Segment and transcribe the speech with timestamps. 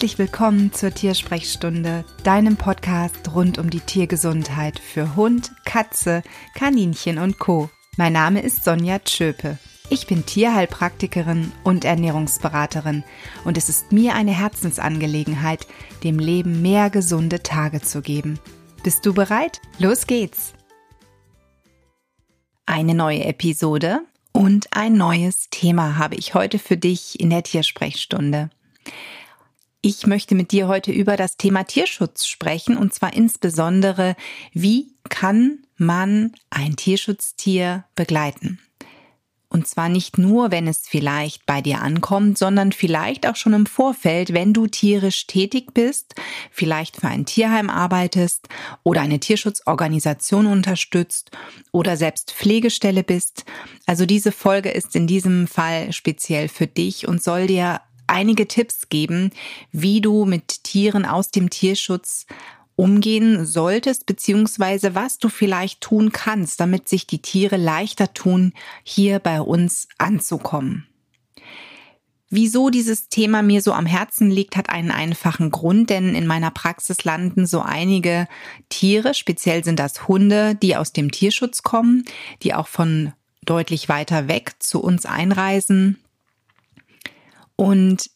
[0.00, 6.22] Herzlich willkommen zur Tiersprechstunde, deinem Podcast rund um die Tiergesundheit für Hund, Katze,
[6.54, 7.68] Kaninchen und Co.
[7.98, 9.58] Mein Name ist Sonja Tschöpe.
[9.90, 13.04] Ich bin Tierheilpraktikerin und Ernährungsberaterin
[13.44, 15.66] und es ist mir eine Herzensangelegenheit,
[16.02, 18.38] dem Leben mehr gesunde Tage zu geben.
[18.82, 19.60] Bist du bereit?
[19.78, 20.54] Los geht's!
[22.64, 24.00] Eine neue Episode
[24.32, 28.48] und ein neues Thema habe ich heute für dich in der Tiersprechstunde.
[29.82, 34.14] Ich möchte mit dir heute über das Thema Tierschutz sprechen und zwar insbesondere,
[34.52, 38.58] wie kann man ein Tierschutztier begleiten?
[39.48, 43.66] Und zwar nicht nur, wenn es vielleicht bei dir ankommt, sondern vielleicht auch schon im
[43.66, 46.14] Vorfeld, wenn du tierisch tätig bist,
[46.52, 48.48] vielleicht für ein Tierheim arbeitest
[48.84, 51.32] oder eine Tierschutzorganisation unterstützt
[51.72, 53.44] oder selbst Pflegestelle bist.
[53.86, 58.88] Also diese Folge ist in diesem Fall speziell für dich und soll dir einige Tipps
[58.88, 59.30] geben,
[59.72, 62.26] wie du mit Tieren aus dem Tierschutz
[62.76, 68.52] umgehen solltest, beziehungsweise was du vielleicht tun kannst, damit sich die Tiere leichter tun,
[68.82, 70.86] hier bei uns anzukommen.
[72.32, 76.52] Wieso dieses Thema mir so am Herzen liegt, hat einen einfachen Grund, denn in meiner
[76.52, 78.28] Praxis landen so einige
[78.68, 82.04] Tiere, speziell sind das Hunde, die aus dem Tierschutz kommen,
[82.42, 83.12] die auch von
[83.44, 85.98] deutlich weiter weg zu uns einreisen
[87.60, 88.08] und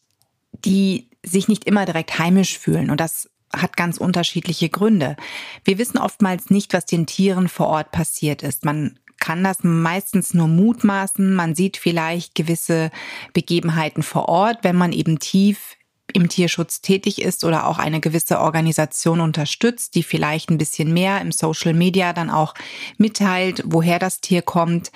[0.51, 2.89] die sich nicht immer direkt heimisch fühlen.
[2.89, 5.15] Und das hat ganz unterschiedliche Gründe.
[5.63, 8.65] Wir wissen oftmals nicht, was den Tieren vor Ort passiert ist.
[8.65, 11.35] Man kann das meistens nur mutmaßen.
[11.35, 12.89] Man sieht vielleicht gewisse
[13.33, 15.75] Begebenheiten vor Ort, wenn man eben tief
[16.11, 21.21] im Tierschutz tätig ist oder auch eine gewisse Organisation unterstützt, die vielleicht ein bisschen mehr
[21.21, 22.55] im Social Media dann auch
[22.97, 24.91] mitteilt, woher das Tier kommt.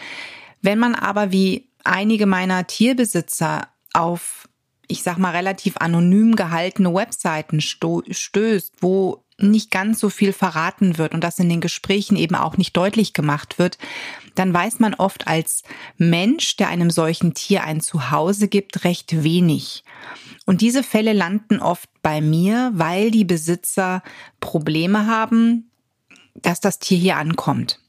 [0.63, 4.47] Wenn man aber wie einige meiner Tierbesitzer auf,
[4.87, 11.13] ich sag mal, relativ anonym gehaltene Webseiten stößt, wo nicht ganz so viel verraten wird
[11.13, 13.77] und das in den Gesprächen eben auch nicht deutlich gemacht wird,
[14.35, 15.63] dann weiß man oft als
[15.97, 19.83] Mensch, der einem solchen Tier ein Zuhause gibt, recht wenig.
[20.45, 24.01] Und diese Fälle landen oft bei mir, weil die Besitzer
[24.39, 25.69] Probleme haben,
[26.35, 27.79] dass das Tier hier ankommt.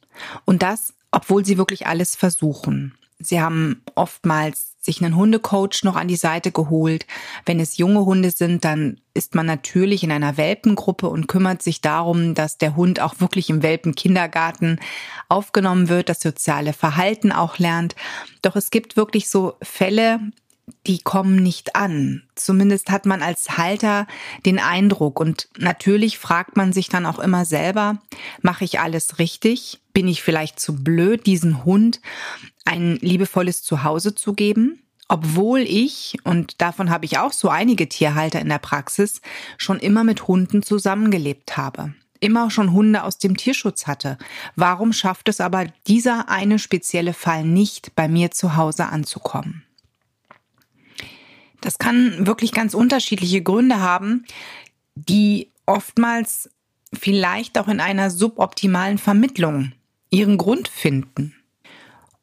[0.44, 2.94] Und das, obwohl sie wirklich alles versuchen.
[3.20, 7.06] Sie haben oftmals sich einen Hundecoach noch an die Seite geholt.
[7.44, 11.82] Wenn es junge Hunde sind, dann ist man natürlich in einer Welpengruppe und kümmert sich
[11.82, 14.80] darum, dass der Hund auch wirklich im Welpenkindergarten
[15.28, 17.94] aufgenommen wird, das soziale Verhalten auch lernt.
[18.41, 20.20] Doch es gibt wirklich so Fälle,
[20.86, 22.22] die kommen nicht an.
[22.34, 24.06] Zumindest hat man als Halter
[24.47, 25.20] den Eindruck.
[25.20, 27.98] Und natürlich fragt man sich dann auch immer selber,
[28.41, 29.80] mache ich alles richtig?
[29.92, 32.00] Bin ich vielleicht zu blöd, diesen Hund
[32.70, 34.82] ein liebevolles Zuhause zu geben?
[35.08, 39.20] Obwohl ich, und davon habe ich auch so einige Tierhalter in der Praxis,
[39.58, 44.19] schon immer mit Hunden zusammengelebt habe immer schon Hunde aus dem Tierschutz hatte.
[44.54, 49.64] Warum schafft es aber dieser eine spezielle Fall nicht, bei mir zu Hause anzukommen?
[51.62, 54.25] Das kann wirklich ganz unterschiedliche Gründe haben,
[54.94, 56.50] die oftmals
[56.92, 59.72] vielleicht auch in einer suboptimalen Vermittlung
[60.10, 61.34] ihren Grund finden.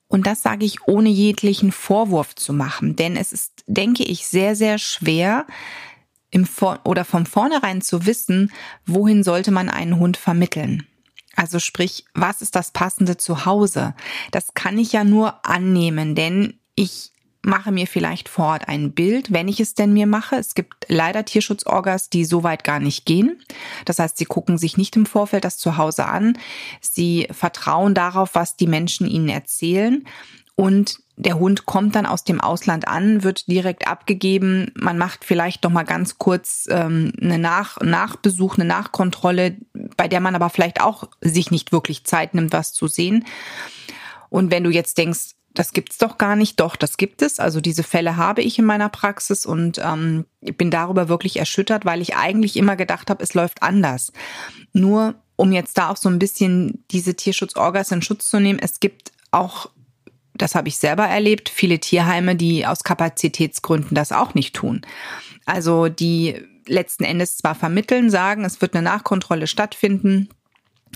[0.07, 4.55] Und das sage ich ohne jeglichen Vorwurf zu machen, denn es ist, denke ich, sehr,
[4.55, 5.45] sehr schwer,
[6.29, 8.51] im Vor oder vom vornherein zu wissen,
[8.85, 10.85] wohin sollte man einen Hund vermitteln.
[11.35, 13.93] Also sprich, was ist das passende Zuhause?
[14.31, 17.11] Das kann ich ja nur annehmen, denn ich
[17.47, 20.35] mache mir vielleicht vor Ort ein Bild, wenn ich es denn mir mache.
[20.35, 23.41] Es gibt leider Tierschutzorgas, die so weit gar nicht gehen.
[23.85, 26.37] Das heißt, sie gucken sich nicht im Vorfeld das Zuhause an.
[26.81, 30.05] Sie vertrauen darauf, was die Menschen ihnen erzählen.
[30.55, 34.71] Und der Hund kommt dann aus dem Ausland an, wird direkt abgegeben.
[34.75, 39.55] Man macht vielleicht noch mal ganz kurz ähm, eine Nach Nachbesuch, eine Nachkontrolle,
[39.95, 43.25] bei der man aber vielleicht auch sich nicht wirklich Zeit nimmt, was zu sehen.
[44.29, 46.59] Und wenn du jetzt denkst, das gibt's doch gar nicht.
[46.59, 47.39] Doch, das gibt es.
[47.39, 52.01] Also diese Fälle habe ich in meiner Praxis und ähm, bin darüber wirklich erschüttert, weil
[52.01, 54.13] ich eigentlich immer gedacht habe, es läuft anders.
[54.73, 58.79] Nur um jetzt da auch so ein bisschen diese Tierschutzorgas in Schutz zu nehmen, es
[58.79, 59.69] gibt auch,
[60.35, 64.81] das habe ich selber erlebt, viele Tierheime, die aus Kapazitätsgründen das auch nicht tun.
[65.45, 66.35] Also die
[66.67, 70.29] letzten Endes zwar vermitteln, sagen, es wird eine Nachkontrolle stattfinden,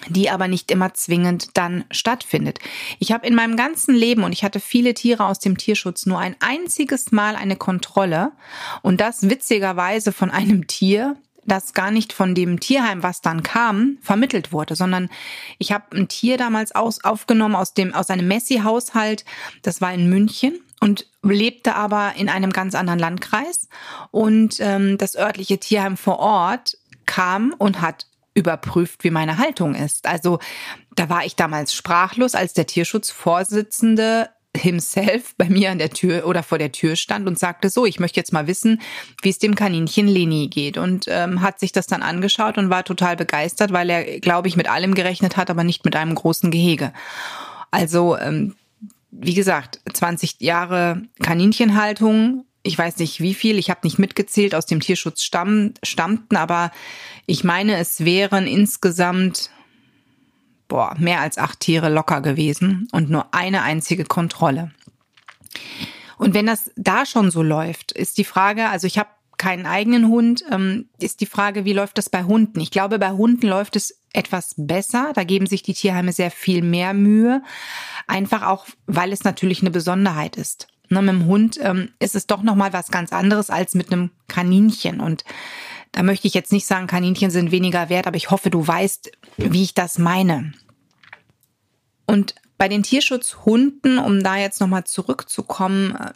[0.10, 2.60] die aber nicht immer zwingend dann stattfindet.
[3.00, 6.20] Ich habe in meinem ganzen Leben, und ich hatte viele Tiere aus dem Tierschutz, nur
[6.20, 8.32] ein einziges Mal eine Kontrolle
[8.82, 13.98] und das witzigerweise von einem Tier, das gar nicht von dem Tierheim, was dann kam,
[14.02, 15.10] vermittelt wurde, sondern
[15.58, 19.26] ich habe ein Tier damals aus, aufgenommen aus dem aus einem Messi-Haushalt.
[19.64, 23.70] Das war in München und lebte aber in einem ganz anderen Landkreis.
[24.12, 30.08] Und ähm, das örtliche Tierheim vor Ort kam und hat überprüft, wie meine Haltung ist.
[30.08, 30.40] Also
[30.96, 36.44] da war ich damals sprachlos, als der Tierschutzvorsitzende himself bei mir an der Tür oder
[36.44, 38.82] vor der Tür stand und sagte so, ich möchte jetzt mal wissen,
[39.22, 42.84] wie es dem Kaninchen Leni geht und ähm, hat sich das dann angeschaut und war
[42.84, 46.52] total begeistert, weil er, glaube ich, mit allem gerechnet hat, aber nicht mit einem großen
[46.52, 46.92] Gehege.
[47.72, 48.56] Also ähm,
[49.12, 52.46] wie gesagt, 20 Jahre Kaninchenhaltung.
[52.64, 56.72] Ich weiß nicht wie viel, ich habe nicht mitgezählt, aus dem Tierschutz stamm, stammten, aber
[57.26, 59.50] ich meine, es wären insgesamt
[60.72, 64.72] boah, mehr als acht Tiere locker gewesen und nur eine einzige Kontrolle.
[66.18, 70.08] Und wenn das da schon so läuft, ist die Frage, also ich habe keinen eigenen
[70.08, 72.60] Hund, ähm, ist die Frage, wie läuft das bei Hunden?
[72.62, 75.12] Ich glaube, bei Hunden läuft es etwas besser.
[75.14, 77.42] Da geben sich die Tierheime sehr viel mehr Mühe.
[78.08, 80.68] Einfach auch, weil es natürlich eine Besonderheit ist.
[80.92, 84.12] Ne, mit dem Hund ähm, ist es doch nochmal was ganz anderes als mit einem
[84.28, 85.00] Kaninchen.
[85.00, 85.24] Und
[85.94, 89.10] da möchte ich jetzt nicht sagen, Kaninchen sind weniger wert, aber ich hoffe, du weißt,
[89.38, 90.52] wie ich das meine.
[92.06, 96.12] Und bei den Tierschutzhunden, um da jetzt nochmal zurückzukommen, äh,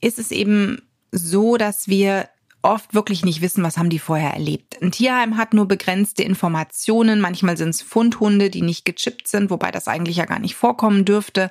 [0.00, 0.80] ist es eben
[1.10, 2.28] so, dass wir
[2.62, 4.80] oft wirklich nicht wissen, was haben die vorher erlebt.
[4.82, 7.20] Ein Tierheim hat nur begrenzte Informationen.
[7.20, 11.04] Manchmal sind es Fundhunde, die nicht gechippt sind, wobei das eigentlich ja gar nicht vorkommen
[11.04, 11.50] dürfte.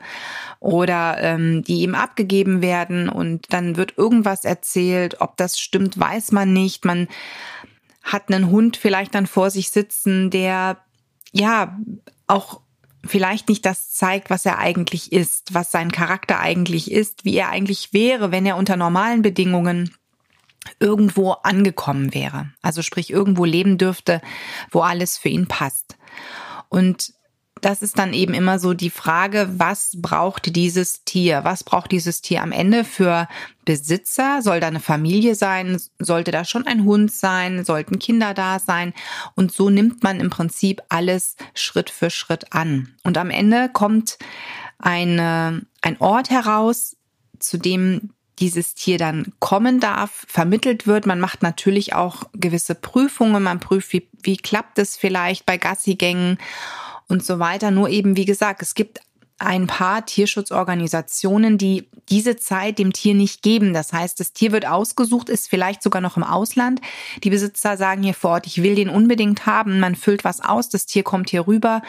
[0.59, 5.21] Oder ähm, die eben abgegeben werden und dann wird irgendwas erzählt.
[5.21, 6.85] Ob das stimmt, weiß man nicht.
[6.85, 7.07] Man
[8.03, 10.77] hat einen Hund vielleicht dann vor sich sitzen, der
[11.31, 11.77] ja
[12.27, 12.61] auch
[13.05, 17.49] vielleicht nicht das zeigt, was er eigentlich ist, was sein Charakter eigentlich ist, wie er
[17.49, 19.95] eigentlich wäre, wenn er unter normalen Bedingungen
[20.79, 22.51] irgendwo angekommen wäre.
[22.61, 24.21] Also sprich irgendwo leben dürfte,
[24.71, 25.97] wo alles für ihn passt.
[26.69, 27.13] Und
[27.61, 31.43] das ist dann eben immer so die Frage, was braucht dieses Tier?
[31.43, 33.27] Was braucht dieses Tier am Ende für
[33.65, 34.41] Besitzer?
[34.41, 35.81] Soll da eine Familie sein?
[35.99, 37.65] Sollte da schon ein Hund sein?
[37.65, 38.93] Sollten Kinder da sein?
[39.35, 42.95] Und so nimmt man im Prinzip alles Schritt für Schritt an.
[43.03, 44.17] Und am Ende kommt
[44.77, 46.95] eine, ein Ort heraus,
[47.39, 51.05] zu dem dieses Tier dann kommen darf, vermittelt wird.
[51.05, 53.43] Man macht natürlich auch gewisse Prüfungen.
[53.43, 56.37] Man prüft, wie, wie klappt es vielleicht bei Gassigängen
[57.07, 57.71] und so weiter.
[57.71, 59.01] Nur eben, wie gesagt, es gibt
[59.39, 63.73] ein paar Tierschutzorganisationen, die diese Zeit dem Tier nicht geben.
[63.73, 66.81] Das heißt, das Tier wird ausgesucht, ist vielleicht sogar noch im Ausland.
[67.23, 69.79] Die Besitzer sagen hier vor Ort, ich will den unbedingt haben.
[69.79, 71.81] Man füllt was aus, das Tier kommt hier rüber,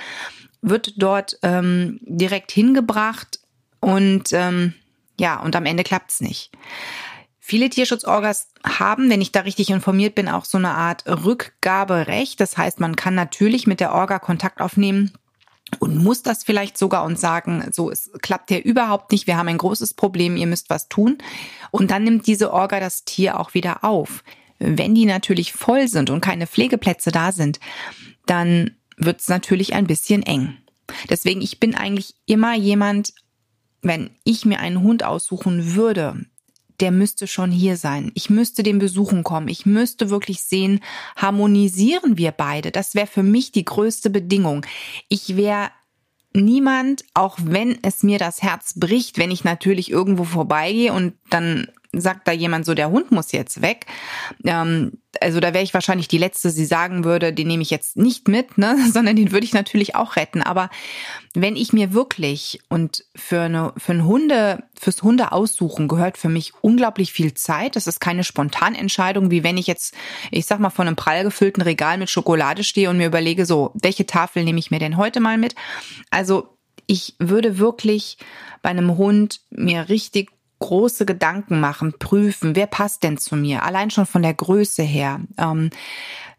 [0.62, 3.41] wird dort ähm, direkt hingebracht
[3.81, 4.75] und ähm,
[5.21, 6.51] ja, und am Ende klappt's nicht.
[7.39, 12.41] Viele Tierschutzorgas haben, wenn ich da richtig informiert bin, auch so eine Art Rückgaberecht.
[12.41, 15.13] Das heißt, man kann natürlich mit der Orga Kontakt aufnehmen
[15.79, 19.49] und muss das vielleicht sogar und sagen, so, es klappt ja überhaupt nicht, wir haben
[19.49, 21.19] ein großes Problem, ihr müsst was tun.
[21.71, 24.25] Und dann nimmt diese Orga das Tier auch wieder auf.
[24.59, 27.61] Wenn die natürlich voll sind und keine Pflegeplätze da sind,
[28.25, 30.57] dann wird es natürlich ein bisschen eng.
[31.11, 33.13] Deswegen, ich bin eigentlich immer jemand,
[33.82, 36.27] wenn ich mir einen Hund aussuchen würde,
[36.81, 38.11] der müsste schon hier sein.
[38.15, 39.49] Ich müsste den besuchen kommen.
[39.49, 40.81] Ich müsste wirklich sehen,
[41.17, 42.71] harmonisieren wir beide.
[42.71, 44.65] Das wäre für mich die größte Bedingung.
[45.09, 45.71] Ich wäre
[46.32, 51.69] niemand, auch wenn es mir das Herz bricht, wenn ich natürlich irgendwo vorbeigehe und dann
[51.92, 53.87] sagt da jemand so, der Hund muss jetzt weg.
[54.44, 57.97] Ähm, also da wäre ich wahrscheinlich die Letzte, sie sagen würde, den nehme ich jetzt
[57.97, 58.76] nicht mit, ne?
[58.92, 60.42] sondern den würde ich natürlich auch retten.
[60.42, 60.70] Aber
[61.35, 66.28] wenn ich mir wirklich und für eine für ein Hunde fürs Hunde aussuchen gehört für
[66.28, 67.76] mich unglaublich viel Zeit.
[67.76, 69.94] Das ist keine Spontanentscheidung, wie wenn ich jetzt,
[70.30, 73.73] ich sag mal, vor einem prall gefüllten Regal mit Schokolade stehe und mir überlege, so
[73.75, 75.54] welche Tafel nehme ich mir denn heute mal mit?
[76.11, 76.56] Also
[76.87, 78.16] ich würde wirklich
[78.62, 80.30] bei einem Hund mir richtig
[80.61, 85.21] große Gedanken machen, prüfen, wer passt denn zu mir, allein schon von der Größe her.
[85.37, 85.71] Ähm,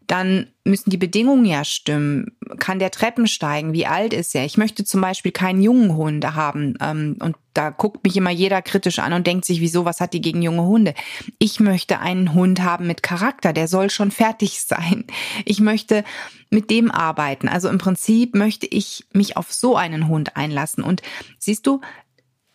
[0.06, 2.36] dann müssen die Bedingungen ja stimmen.
[2.58, 3.72] Kann der Treppen steigen?
[3.72, 4.44] Wie alt ist er?
[4.44, 6.74] Ich möchte zum Beispiel keinen jungen Hund haben.
[6.80, 10.12] Ähm, und da guckt mich immer jeder kritisch an und denkt sich, wieso, was hat
[10.12, 10.94] die gegen junge Hunde?
[11.38, 13.52] Ich möchte einen Hund haben mit Charakter.
[13.52, 15.04] Der soll schon fertig sein.
[15.44, 16.04] Ich möchte
[16.50, 17.48] mit dem arbeiten.
[17.48, 20.84] Also im Prinzip möchte ich mich auf so einen Hund einlassen.
[20.84, 21.00] Und
[21.38, 21.80] siehst du,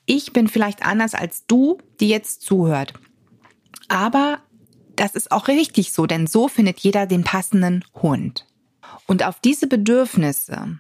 [0.07, 2.93] ich bin vielleicht anders als du, die jetzt zuhört.
[3.87, 4.39] Aber
[4.95, 8.47] das ist auch richtig so, denn so findet jeder den passenden Hund.
[9.05, 10.79] Und auf diese Bedürfnisse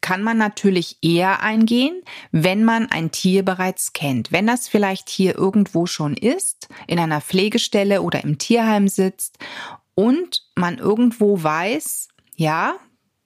[0.00, 4.32] kann man natürlich eher eingehen, wenn man ein Tier bereits kennt.
[4.32, 9.38] Wenn das vielleicht hier irgendwo schon ist, in einer Pflegestelle oder im Tierheim sitzt
[9.94, 12.74] und man irgendwo weiß, ja,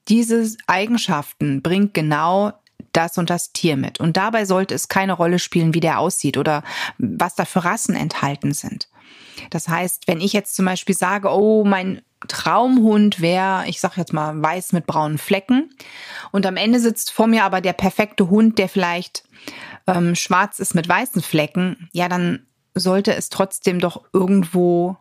[0.06, 2.52] diese Eigenschaften bringt genau
[2.92, 4.00] das und das Tier mit.
[4.00, 6.62] Und dabei sollte es keine Rolle spielen, wie der aussieht oder
[6.98, 8.88] was da für Rassen enthalten sind.
[9.50, 14.12] Das heißt, wenn ich jetzt zum Beispiel sage, oh, mein Traumhund wäre, ich sag jetzt
[14.12, 15.70] mal, weiß mit braunen Flecken.
[16.32, 19.24] Und am Ende sitzt vor mir aber der perfekte Hund, der vielleicht
[19.86, 21.88] ähm, schwarz ist mit weißen Flecken.
[21.92, 24.96] Ja, dann sollte es trotzdem doch irgendwo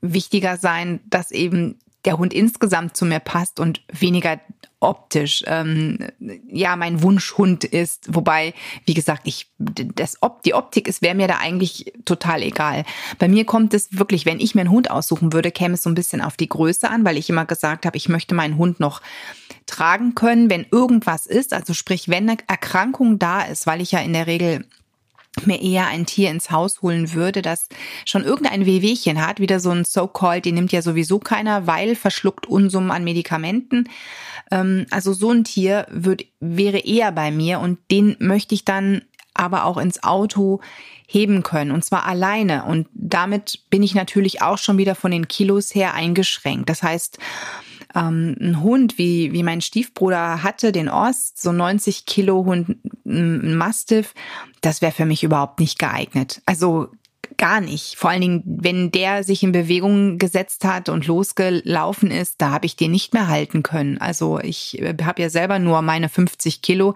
[0.00, 4.40] wichtiger sein, dass eben der Hund insgesamt zu mir passt und weniger
[4.80, 5.98] optisch ähm,
[6.48, 8.14] ja mein Wunschhund ist.
[8.14, 8.52] Wobei,
[8.84, 12.84] wie gesagt, ich das Op die Optik ist wäre mir da eigentlich total egal.
[13.18, 15.90] Bei mir kommt es wirklich, wenn ich mir einen Hund aussuchen würde, käme es so
[15.90, 18.80] ein bisschen auf die Größe an, weil ich immer gesagt habe, ich möchte meinen Hund
[18.80, 19.00] noch
[19.66, 21.52] tragen können, wenn irgendwas ist.
[21.52, 24.66] Also sprich, wenn eine Erkrankung da ist, weil ich ja in der Regel
[25.46, 27.68] mir eher ein Tier ins Haus holen würde, das
[28.04, 32.46] schon irgendein Wehwehchen hat, wieder so ein So-called, den nimmt ja sowieso keiner, weil verschluckt
[32.46, 33.88] Unsummen an Medikamenten.
[34.50, 39.02] Ähm, also so ein Tier wird, wäre eher bei mir und den möchte ich dann
[39.34, 40.60] aber auch ins Auto
[41.06, 45.26] heben können und zwar alleine und damit bin ich natürlich auch schon wieder von den
[45.26, 46.68] Kilos her eingeschränkt.
[46.68, 47.18] Das heißt,
[47.94, 53.56] ähm, ein Hund, wie, wie mein Stiefbruder hatte, den Ost, so 90 Kilo Hund, ein
[53.56, 54.14] Mastiff,
[54.60, 56.42] das wäre für mich überhaupt nicht geeignet.
[56.46, 56.88] Also
[57.42, 57.96] gar nicht.
[57.96, 62.66] Vor allen Dingen, wenn der sich in Bewegung gesetzt hat und losgelaufen ist, da habe
[62.66, 63.98] ich den nicht mehr halten können.
[63.98, 66.94] Also ich äh, habe ja selber nur meine 50 Kilo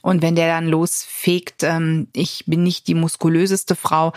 [0.00, 4.14] und wenn der dann losfegt, ähm, ich bin nicht die muskulöseste Frau,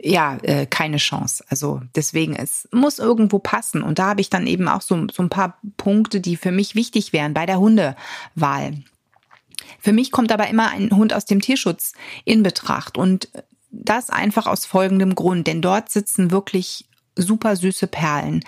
[0.00, 1.44] ja, äh, keine Chance.
[1.48, 3.80] Also deswegen, es muss irgendwo passen.
[3.80, 6.74] Und da habe ich dann eben auch so, so ein paar Punkte, die für mich
[6.74, 8.82] wichtig wären bei der Hundewahl.
[9.78, 11.92] Für mich kommt aber immer ein Hund aus dem Tierschutz
[12.24, 12.98] in Betracht.
[12.98, 13.28] Und
[13.72, 18.44] das einfach aus folgendem Grund, denn dort sitzen wirklich super süße Perlen.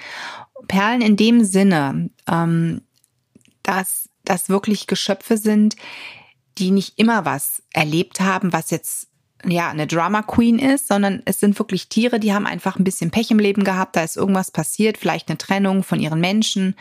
[0.69, 2.83] Perlen in dem Sinne, ähm,
[3.63, 5.77] dass das wirklich Geschöpfe sind,
[6.59, 9.09] die nicht immer was erlebt haben, was jetzt
[9.47, 13.11] ja, eine Drama Queen ist, sondern es sind wirklich Tiere, die haben einfach ein bisschen
[13.11, 16.75] Pech im Leben gehabt, da ist irgendwas passiert, vielleicht eine Trennung von ihren Menschen.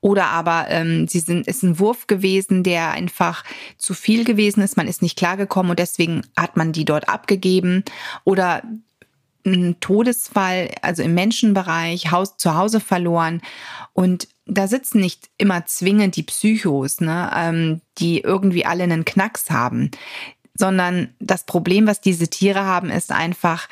[0.00, 3.44] Oder aber ähm, sie sind ist ein Wurf gewesen, der einfach
[3.76, 7.84] zu viel gewesen ist, man ist nicht klargekommen und deswegen hat man die dort abgegeben.
[8.24, 8.62] Oder
[9.46, 13.40] ein Todesfall, also im Menschenbereich, Haus zu Hause verloren.
[13.92, 19.50] Und da sitzen nicht immer zwingend die Psychos, ne, ähm, die irgendwie alle einen Knacks
[19.50, 19.90] haben
[20.58, 23.68] sondern das Problem, was diese Tiere haben, ist einfach,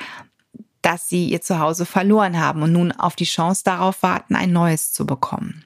[0.82, 4.92] dass sie ihr Zuhause verloren haben und nun auf die Chance darauf warten, ein neues
[4.92, 5.64] zu bekommen.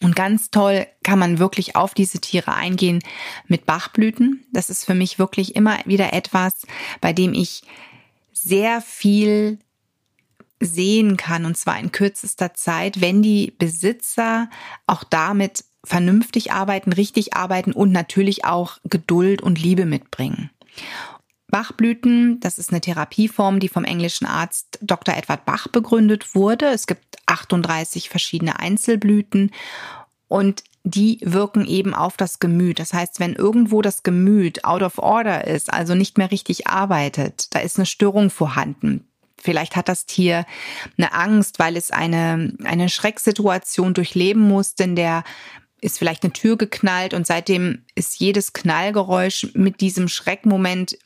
[0.00, 3.00] Und ganz toll kann man wirklich auf diese Tiere eingehen
[3.46, 4.46] mit Bachblüten.
[4.52, 6.66] Das ist für mich wirklich immer wieder etwas,
[7.00, 7.62] bei dem ich
[8.32, 9.58] sehr viel
[10.60, 14.50] sehen kann, und zwar in kürzester Zeit, wenn die Besitzer
[14.86, 20.50] auch damit vernünftig arbeiten, richtig arbeiten und natürlich auch Geduld und Liebe mitbringen.
[21.50, 25.16] Bachblüten, das ist eine Therapieform, die vom englischen Arzt Dr.
[25.16, 26.66] Edward Bach begründet wurde.
[26.66, 29.52] Es gibt 38 verschiedene Einzelblüten
[30.28, 32.78] und die wirken eben auf das Gemüt.
[32.78, 37.54] Das heißt, wenn irgendwo das Gemüt out of order ist, also nicht mehr richtig arbeitet,
[37.54, 39.08] da ist eine Störung vorhanden.
[39.40, 40.46] Vielleicht hat das Tier
[40.96, 45.24] eine Angst, weil es eine, eine Schrecksituation durchleben muss, denn der
[45.80, 50.98] ist vielleicht eine Tür geknallt und seitdem ist jedes Knallgeräusch mit diesem Schreckmoment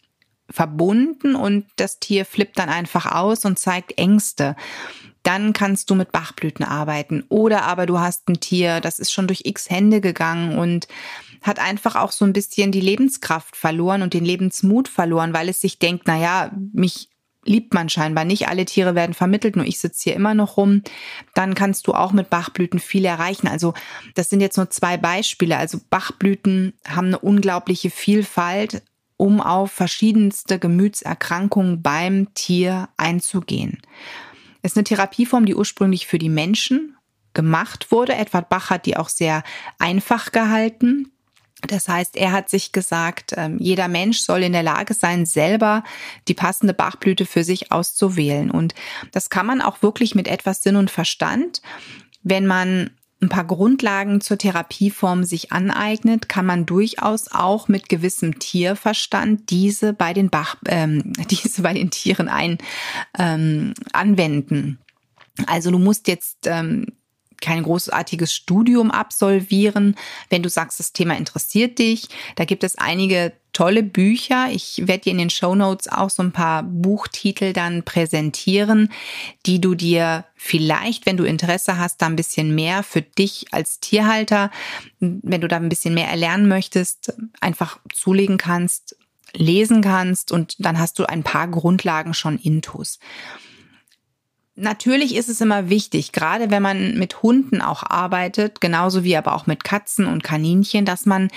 [0.51, 4.57] verbunden und das Tier flippt dann einfach aus und zeigt Ängste.
[5.23, 7.25] Dann kannst du mit Bachblüten arbeiten.
[7.29, 10.89] Oder aber du hast ein Tier, das ist schon durch x Hände gegangen und
[11.43, 15.61] hat einfach auch so ein bisschen die Lebenskraft verloren und den Lebensmut verloren, weil es
[15.61, 17.09] sich denkt, na ja, mich
[17.45, 18.49] liebt man scheinbar nicht.
[18.49, 20.83] Alle Tiere werden vermittelt, nur ich sitze hier immer noch rum.
[21.35, 23.49] Dann kannst du auch mit Bachblüten viel erreichen.
[23.49, 23.75] Also
[24.15, 25.57] das sind jetzt nur zwei Beispiele.
[25.57, 28.83] Also Bachblüten haben eine unglaubliche Vielfalt,
[29.17, 33.81] um auf verschiedenste Gemütserkrankungen beim Tier einzugehen.
[34.63, 36.97] Es ist eine Therapieform, die ursprünglich für die Menschen
[37.35, 38.15] gemacht wurde.
[38.15, 39.43] Edward Bach hat die auch sehr
[39.79, 41.13] einfach gehalten.
[41.69, 45.85] Das heißt, er hat sich gesagt, ähm, jeder Mensch soll in der Lage sein, selber
[46.29, 48.51] die passende Bachblüte für sich auszuwählen.
[48.51, 48.75] Und
[49.13, 51.63] das kann man auch wirklich mit etwas Sinn und Verstand.
[52.23, 52.91] Wenn man
[53.23, 59.93] ein paar Grundlagen zur Therapieform sich aneignet, kann man durchaus auch mit gewissem Tierverstand diese
[59.93, 62.59] bei den Bach, ähm, diese bei den Tieren ein
[63.17, 64.79] ähm, anwenden.
[65.47, 66.87] Also du musst jetzt ähm,
[67.43, 69.97] kein großartiges Studium absolvieren.
[70.31, 74.49] Wenn du sagst, das Thema interessiert dich, da gibt es einige tolle Bücher.
[74.51, 78.91] Ich werde dir in den Show Notes auch so ein paar Buchtitel dann präsentieren,
[79.45, 83.81] die du dir vielleicht, wenn du Interesse hast, da ein bisschen mehr für dich als
[83.81, 84.51] Tierhalter,
[85.01, 88.97] wenn du da ein bisschen mehr erlernen möchtest, einfach zulegen kannst,
[89.35, 92.99] lesen kannst und dann hast du ein paar Grundlagen schon intus.
[94.55, 99.35] Natürlich ist es immer wichtig, gerade wenn man mit Hunden auch arbeitet, genauso wie aber
[99.35, 101.29] auch mit Katzen und Kaninchen, dass man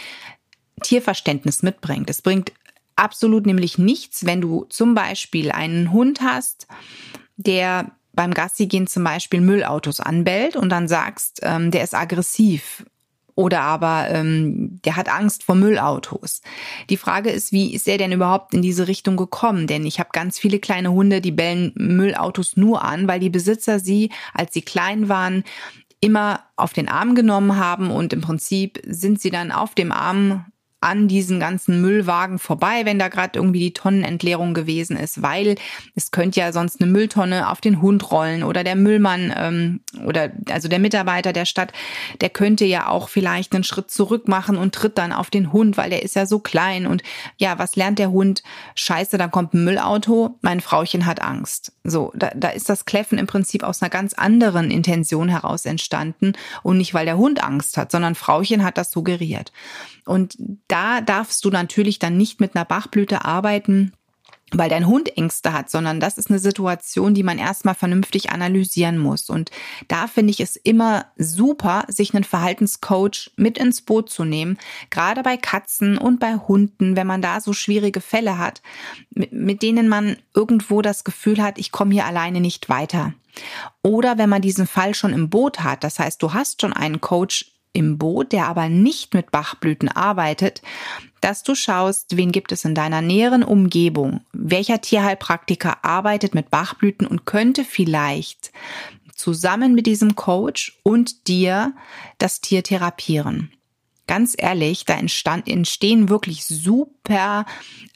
[0.83, 2.09] Tierverständnis mitbringt.
[2.09, 2.51] Es bringt
[2.97, 6.67] absolut nämlich nichts, wenn du zum Beispiel einen Hund hast,
[7.37, 12.85] der beim Gassi gehen zum Beispiel Müllautos anbellt und dann sagst, ähm, der ist aggressiv
[13.35, 16.41] oder aber ähm, der hat Angst vor Müllautos.
[16.89, 19.67] Die Frage ist, wie ist er denn überhaupt in diese Richtung gekommen?
[19.67, 23.79] Denn ich habe ganz viele kleine Hunde, die bellen Müllautos nur an, weil die Besitzer
[23.79, 25.43] sie, als sie klein waren,
[25.99, 30.45] immer auf den Arm genommen haben und im Prinzip sind sie dann auf dem Arm
[30.81, 35.55] an diesen ganzen Müllwagen vorbei, wenn da gerade irgendwie die Tonnenentleerung gewesen ist, weil
[35.95, 40.31] es könnte ja sonst eine Mülltonne auf den Hund rollen oder der Müllmann ähm, oder
[40.51, 41.71] also der Mitarbeiter der Stadt,
[42.21, 45.75] der könnte ja auch vielleicht einen Schritt zurück machen und tritt dann auf den Hund,
[45.75, 47.01] weil der ist ja so klein und
[47.37, 48.43] ja, was lernt der Hund?
[48.75, 51.71] Scheiße, dann kommt ein Müllauto, mein Frauchen hat Angst.
[51.83, 56.33] So, da, da ist das Kläffen im Prinzip aus einer ganz anderen Intention heraus entstanden
[56.61, 59.51] und nicht, weil der Hund Angst hat, sondern Frauchen hat das suggeriert.
[60.05, 63.91] Und da darfst du natürlich dann nicht mit einer Bachblüte arbeiten,
[64.51, 68.97] weil dein Hund Ängste hat, sondern das ist eine Situation, die man erstmal vernünftig analysieren
[68.97, 69.29] muss.
[69.29, 69.49] Und
[69.87, 74.57] da finde ich es immer super, sich einen Verhaltenscoach mit ins Boot zu nehmen,
[74.91, 78.61] gerade bei Katzen und bei Hunden, wenn man da so schwierige Fälle hat,
[79.09, 83.13] mit, mit denen man irgendwo das Gefühl hat, ich komme hier alleine nicht weiter.
[83.81, 87.01] Oder wenn man diesen Fall schon im Boot hat, das heißt, du hast schon einen
[87.01, 90.61] Coach im Boot, der aber nicht mit Bachblüten arbeitet,
[91.21, 97.05] dass du schaust, wen gibt es in deiner näheren Umgebung, welcher Tierheilpraktiker arbeitet mit Bachblüten
[97.07, 98.51] und könnte vielleicht
[99.15, 101.73] zusammen mit diesem Coach und dir
[102.17, 103.54] das Tier therapieren
[104.07, 107.45] ganz ehrlich, da entstand, entstehen wirklich super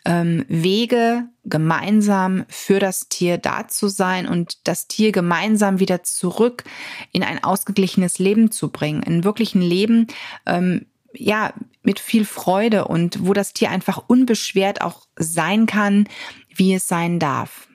[0.06, 6.63] ähm, Wege, gemeinsam für das Tier da zu sein und das Tier gemeinsam wieder zurück
[7.12, 10.08] in ein ausgeglichenes Leben zu bringen, in wirklichen Leben,
[10.45, 16.08] ähm, ja, mit viel Freude und wo das Tier einfach unbeschwert auch sein kann,
[16.54, 17.67] wie es sein darf.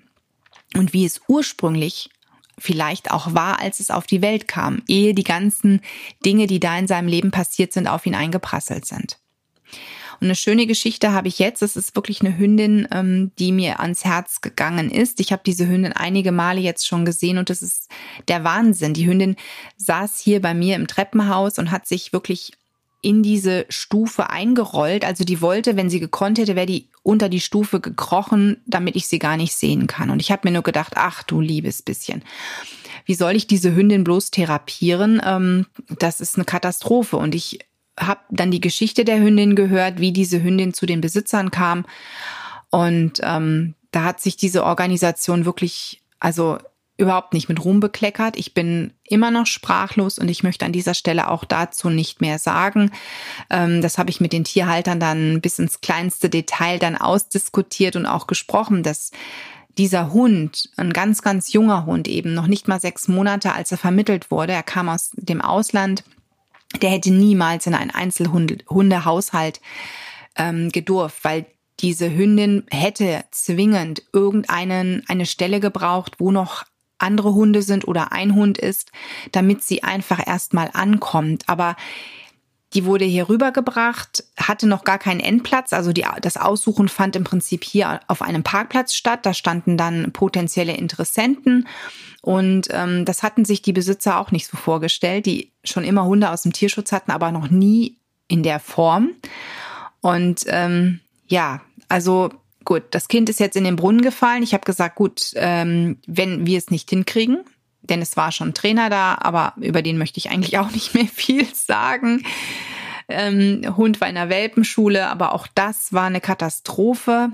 [0.77, 2.11] Und wie es ursprünglich
[2.59, 5.81] vielleicht auch war, als es auf die Welt kam, ehe die ganzen
[6.25, 9.19] Dinge, die da in seinem Leben passiert sind, auf ihn eingeprasselt sind.
[10.21, 11.63] Und eine schöne Geschichte habe ich jetzt.
[11.63, 15.21] Es ist wirklich eine Hündin, ähm, die mir ans Herz gegangen ist.
[15.21, 17.91] Ich habe diese Hündin einige Male jetzt schon gesehen und das ist
[18.29, 18.95] der Wahnsinn.
[18.95, 19.37] Die Hündin
[19.77, 22.53] saß hier bei mir im Treppenhaus und hat sich wirklich
[23.05, 25.05] in diese Stufe eingerollt.
[25.05, 29.07] Also die wollte, wenn sie gekonnt hätte, wäre die unter die Stufe gekrochen, damit ich
[29.07, 30.11] sie gar nicht sehen kann.
[30.11, 32.23] Und ich habe mir nur gedacht, ach du liebes bisschen.
[33.05, 35.21] Wie soll ich diese Hündin bloß therapieren?
[35.25, 35.67] Ähm,
[35.99, 37.19] das ist eine Katastrophe.
[37.19, 37.59] Und ich
[38.01, 41.85] habe dann die Geschichte der Hündin gehört, wie diese Hündin zu den Besitzern kam.
[42.71, 46.59] Und ähm, da hat sich diese Organisation wirklich, also
[46.97, 48.37] überhaupt nicht mit Ruhm bekleckert.
[48.37, 52.39] Ich bin immer noch sprachlos und ich möchte an dieser Stelle auch dazu nicht mehr
[52.39, 52.93] sagen.
[53.51, 58.07] Ähm, das habe ich mit den Tierhaltern dann bis ins kleinste Detail dann ausdiskutiert und
[58.07, 59.11] auch gesprochen, dass
[59.77, 63.79] dieser Hund, ein ganz, ganz junger Hund eben, noch nicht mal sechs Monate, als er
[63.79, 66.05] vermittelt wurde, er kam aus dem Ausland,
[66.81, 69.61] der hätte niemals in einen Einzelhundehaushalt
[70.37, 71.47] ähm, gedurft, weil
[71.81, 76.65] diese Hündin hätte zwingend irgendeinen eine Stelle gebraucht, wo noch
[76.99, 78.93] andere Hunde sind oder ein Hund ist,
[79.33, 81.49] damit sie einfach erstmal ankommt.
[81.49, 81.77] Aber
[82.75, 85.73] die wurde hier rübergebracht, hatte noch gar keinen Endplatz.
[85.73, 89.21] Also die, das Aussuchen fand im Prinzip hier auf einem Parkplatz statt.
[89.23, 91.69] Da standen dann potenzielle Interessenten.
[92.21, 96.31] Und ähm, das hatten sich die Besitzer auch nicht so vorgestellt, die schon immer Hunde
[96.31, 99.11] aus dem Tierschutz hatten, aber noch nie in der Form.
[100.01, 102.31] Und ähm, ja, also
[102.65, 104.43] gut, das Kind ist jetzt in den Brunnen gefallen.
[104.43, 107.45] Ich habe gesagt, gut, ähm, wenn wir es nicht hinkriegen,
[107.83, 111.07] denn es war schon Trainer da, aber über den möchte ich eigentlich auch nicht mehr
[111.07, 112.25] viel sagen.
[113.09, 117.31] Ähm, Hund war in der Welpenschule, aber auch das war eine Katastrophe.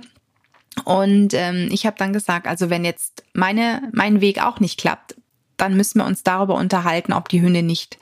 [0.84, 5.16] Und ähm, ich habe dann gesagt, also wenn jetzt meine, mein Weg auch nicht klappt,
[5.56, 7.98] dann müssen wir uns darüber unterhalten, ob die Hündin nicht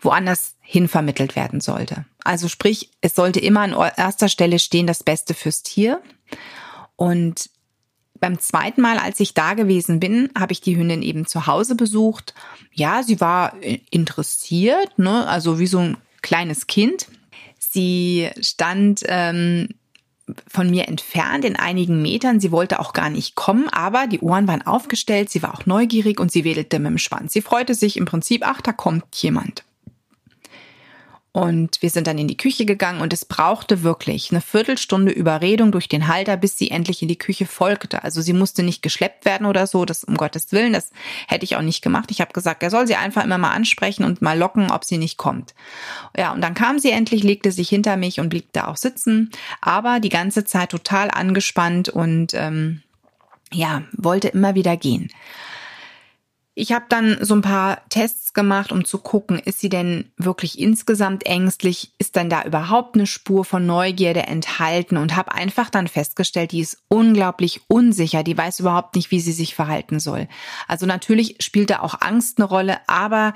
[0.00, 2.06] woanders hin vermittelt werden sollte.
[2.24, 6.00] Also sprich, es sollte immer an erster Stelle stehen, das Beste fürs Tier.
[6.96, 7.50] Und
[8.20, 11.74] beim zweiten Mal, als ich da gewesen bin, habe ich die Hündin eben zu Hause
[11.74, 12.34] besucht.
[12.72, 13.54] Ja, sie war
[13.90, 15.26] interessiert, ne?
[15.26, 17.08] also wie so ein kleines Kind.
[17.58, 19.68] Sie stand ähm,
[20.46, 22.40] von mir entfernt in einigen Metern.
[22.40, 25.30] Sie wollte auch gar nicht kommen, aber die Ohren waren aufgestellt.
[25.30, 27.32] Sie war auch neugierig und sie wedelte mit dem Schwanz.
[27.32, 29.64] Sie freute sich im Prinzip, ach, da kommt jemand.
[31.32, 35.70] Und wir sind dann in die Küche gegangen und es brauchte wirklich eine Viertelstunde Überredung
[35.70, 38.02] durch den Halter, bis sie endlich in die Küche folgte.
[38.02, 40.90] Also sie musste nicht geschleppt werden oder so, das um Gottes Willen, das
[41.28, 42.10] hätte ich auch nicht gemacht.
[42.10, 44.98] Ich habe gesagt, er soll sie einfach immer mal ansprechen und mal locken, ob sie
[44.98, 45.54] nicht kommt.
[46.16, 49.30] Ja, und dann kam sie endlich, legte sich hinter mich und blieb da auch sitzen,
[49.60, 52.82] aber die ganze Zeit total angespannt und ähm,
[53.52, 55.10] ja, wollte immer wieder gehen.
[56.54, 60.58] Ich habe dann so ein paar Tests gemacht, um zu gucken, ist sie denn wirklich
[60.58, 61.92] insgesamt ängstlich?
[61.98, 64.96] Ist dann da überhaupt eine Spur von Neugierde enthalten?
[64.96, 68.24] Und habe einfach dann festgestellt, die ist unglaublich unsicher.
[68.24, 70.26] Die weiß überhaupt nicht, wie sie sich verhalten soll.
[70.66, 73.32] Also natürlich spielt da auch Angst eine Rolle, aber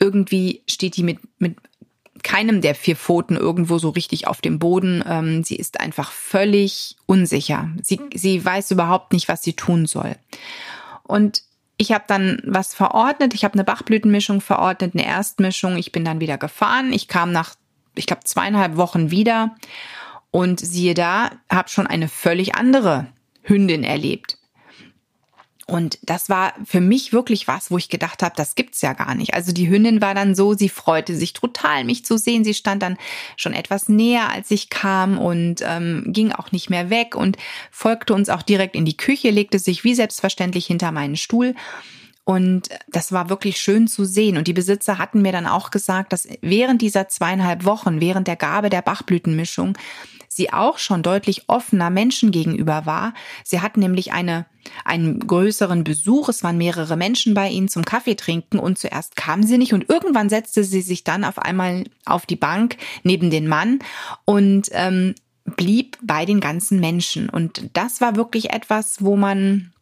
[0.00, 1.56] irgendwie steht die mit, mit
[2.24, 5.04] keinem der vier Pfoten irgendwo so richtig auf dem Boden.
[5.06, 7.70] Ähm, sie ist einfach völlig unsicher.
[7.80, 10.16] Sie, sie weiß überhaupt nicht, was sie tun soll.
[11.04, 11.45] Und
[11.78, 13.34] ich habe dann was verordnet.
[13.34, 15.76] Ich habe eine Bachblütenmischung verordnet, eine Erstmischung.
[15.76, 16.92] Ich bin dann wieder gefahren.
[16.92, 17.54] Ich kam nach,
[17.94, 19.54] ich glaube, zweieinhalb Wochen wieder
[20.30, 23.08] und siehe da, habe schon eine völlig andere
[23.42, 24.38] Hündin erlebt.
[25.68, 29.16] Und das war für mich wirklich was, wo ich gedacht habe, das gibt's ja gar
[29.16, 29.34] nicht.
[29.34, 32.44] Also die Hündin war dann so, sie freute sich total, mich zu sehen.
[32.44, 32.96] Sie stand dann
[33.36, 37.36] schon etwas näher, als ich kam und ähm, ging auch nicht mehr weg und
[37.72, 41.56] folgte uns auch direkt in die Küche, legte sich wie selbstverständlich hinter meinen Stuhl.
[42.26, 44.36] Und das war wirklich schön zu sehen.
[44.36, 48.34] Und die Besitzer hatten mir dann auch gesagt, dass während dieser zweieinhalb Wochen, während der
[48.34, 49.78] Gabe der Bachblütenmischung,
[50.28, 53.14] sie auch schon deutlich offener Menschen gegenüber war.
[53.44, 54.44] Sie hat nämlich eine,
[54.84, 56.28] einen größeren Besuch.
[56.28, 59.88] Es waren mehrere Menschen bei ihnen zum Kaffee trinken und zuerst kam sie nicht und
[59.88, 63.78] irgendwann setzte sie sich dann auf einmal auf die Bank neben den Mann
[64.24, 67.28] und ähm, blieb bei den ganzen Menschen.
[67.28, 69.72] Und das war wirklich etwas, wo man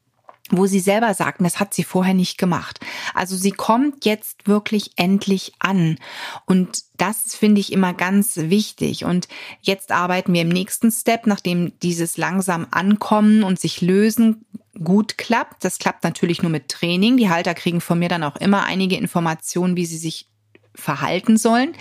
[0.50, 2.80] wo sie selber sagten, das hat sie vorher nicht gemacht.
[3.14, 5.98] Also sie kommt jetzt wirklich endlich an.
[6.44, 9.04] Und das finde ich immer ganz wichtig.
[9.04, 9.28] Und
[9.62, 14.44] jetzt arbeiten wir im nächsten Step, nachdem dieses langsam ankommen und sich lösen
[14.82, 15.64] gut klappt.
[15.64, 17.16] Das klappt natürlich nur mit Training.
[17.16, 20.28] Die Halter kriegen von mir dann auch immer einige Informationen, wie sie sich
[20.74, 21.74] verhalten sollen.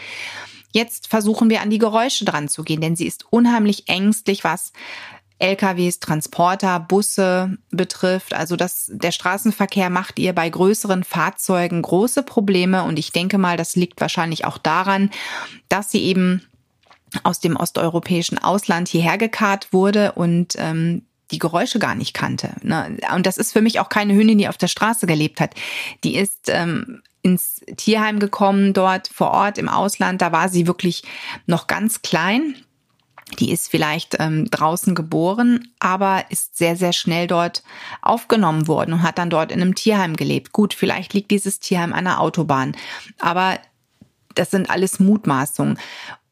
[0.71, 4.71] Jetzt versuchen wir an die Geräusche dran zu gehen, denn sie ist unheimlich ängstlich, was
[5.39, 8.33] LKWs, Transporter, Busse betrifft.
[8.33, 12.83] Also das, der Straßenverkehr macht ihr bei größeren Fahrzeugen große Probleme.
[12.83, 15.09] Und ich denke mal, das liegt wahrscheinlich auch daran,
[15.69, 16.43] dass sie eben
[17.23, 22.51] aus dem osteuropäischen Ausland hierher gekarrt wurde und ähm, die Geräusche gar nicht kannte.
[22.61, 22.97] Ne?
[23.15, 25.55] Und das ist für mich auch keine Hündin, die auf der Straße gelebt hat.
[26.03, 30.21] Die ist ähm, ins Tierheim gekommen, dort vor Ort im Ausland.
[30.21, 31.03] Da war sie wirklich
[31.45, 32.55] noch ganz klein
[33.39, 37.63] die ist vielleicht ähm, draußen geboren, aber ist sehr, sehr schnell dort
[38.01, 40.51] aufgenommen worden und hat dann dort in einem Tierheim gelebt.
[40.51, 42.75] Gut, vielleicht liegt dieses Tierheim an der Autobahn,
[43.19, 43.59] aber
[44.35, 45.79] das sind alles Mutmaßungen.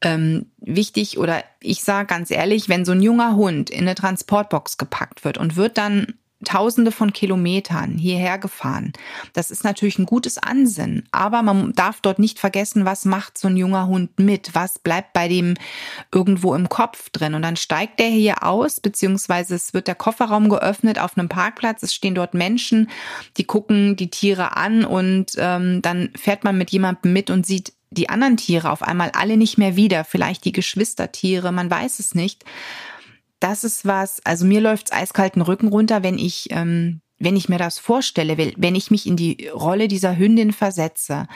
[0.04, 4.76] Ähm, wichtig oder ich sage ganz ehrlich, wenn so ein junger Hund in eine Transportbox
[4.76, 8.92] gepackt wird und wird dann Tausende von Kilometern hierher gefahren.
[9.32, 13.48] Das ist natürlich ein gutes Ansinnen, aber man darf dort nicht vergessen, was macht so
[13.48, 14.54] ein junger Hund mit?
[14.54, 15.54] Was bleibt bei dem
[16.12, 17.34] irgendwo im Kopf drin?
[17.34, 21.82] Und dann steigt der hier aus, beziehungsweise es wird der Kofferraum geöffnet auf einem Parkplatz.
[21.82, 22.90] Es stehen dort Menschen,
[23.36, 27.72] die gucken die Tiere an und ähm, dann fährt man mit jemandem mit und sieht
[27.90, 30.04] die anderen Tiere auf einmal alle nicht mehr wieder.
[30.04, 32.44] Vielleicht die Geschwistertiere, man weiß es nicht
[33.42, 37.58] das ist was, also mir läuft's eiskalten Rücken runter, wenn ich, ähm, wenn ich mir
[37.58, 41.26] das vorstelle, wenn ich mich in die Rolle dieser Hündin versetze.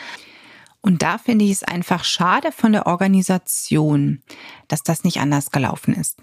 [0.81, 4.23] Und da finde ich es einfach schade von der Organisation,
[4.69, 6.21] dass das nicht anders gelaufen ist.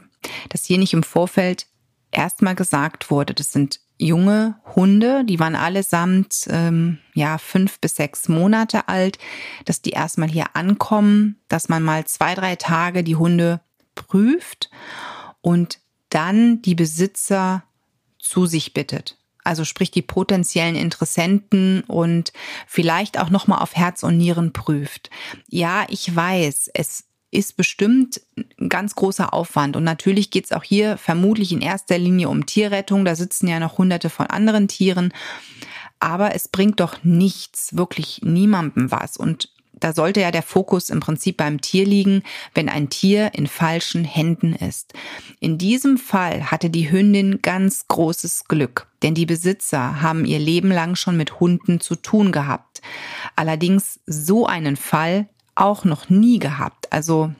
[0.49, 1.67] Dass hier nicht im Vorfeld
[2.11, 8.29] erstmal gesagt wurde, das sind junge Hunde, die waren allesamt ähm, ja fünf bis sechs
[8.29, 9.17] Monate alt,
[9.65, 13.61] dass die erstmal hier ankommen, dass man mal zwei, drei Tage die Hunde
[13.95, 14.69] prüft
[15.43, 15.79] und
[16.09, 17.63] dann die Besitzer
[18.17, 19.17] zu sich bittet.
[19.43, 22.31] Also sprich die potenziellen Interessenten und
[22.65, 25.09] vielleicht auch noch mal auf Herz und Nieren prüft.
[25.49, 29.75] Ja, ich weiß, es ist bestimmt ein ganz großer Aufwand.
[29.75, 33.03] Und natürlich geht es auch hier vermutlich in erster Linie um Tierrettung.
[33.03, 35.13] Da sitzen ja noch hunderte von anderen Tieren.
[35.99, 39.17] Aber es bringt doch nichts, wirklich niemandem was.
[39.17, 39.49] Und
[39.83, 42.23] da sollte ja der Fokus im Prinzip beim Tier liegen,
[42.55, 44.93] wenn ein Tier in falschen Händen ist.
[45.41, 50.71] In diesem Fall hatte die Hündin ganz großes Glück, denn die Besitzer haben ihr Leben
[50.71, 52.81] lang schon mit Hunden zu tun gehabt.
[53.35, 56.91] Allerdings so einen Fall auch noch nie gehabt.
[56.93, 57.33] Also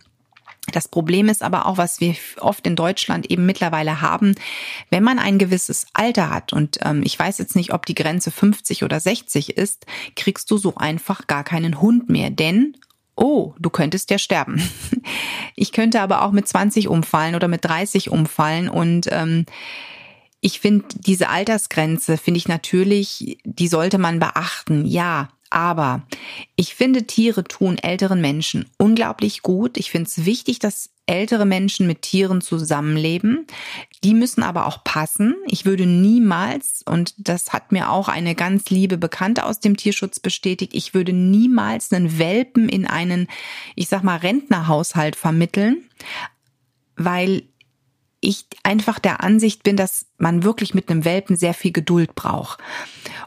[0.73, 4.35] Das Problem ist aber auch, was wir oft in Deutschland eben mittlerweile haben,
[4.89, 8.31] wenn man ein gewisses Alter hat und ähm, ich weiß jetzt nicht, ob die Grenze
[8.31, 12.75] 50 oder 60 ist, kriegst du so einfach gar keinen Hund mehr, denn
[13.15, 14.61] oh, du könntest ja sterben.
[15.55, 19.45] Ich könnte aber auch mit 20 umfallen oder mit 30 umfallen und ähm,
[20.41, 24.85] ich finde diese Altersgrenze finde ich natürlich, die sollte man beachten.
[24.85, 26.03] Ja, aber
[26.55, 29.77] ich finde, Tiere tun älteren Menschen unglaublich gut.
[29.77, 33.45] Ich finde es wichtig, dass ältere Menschen mit Tieren zusammenleben.
[34.03, 35.35] Die müssen aber auch passen.
[35.47, 40.19] Ich würde niemals, und das hat mir auch eine ganz liebe Bekannte aus dem Tierschutz
[40.19, 43.27] bestätigt, ich würde niemals einen Welpen in einen,
[43.75, 45.83] ich sag mal, Rentnerhaushalt vermitteln,
[46.95, 47.43] weil
[48.23, 52.59] ich einfach der Ansicht bin, dass man wirklich mit einem Welpen sehr viel Geduld braucht.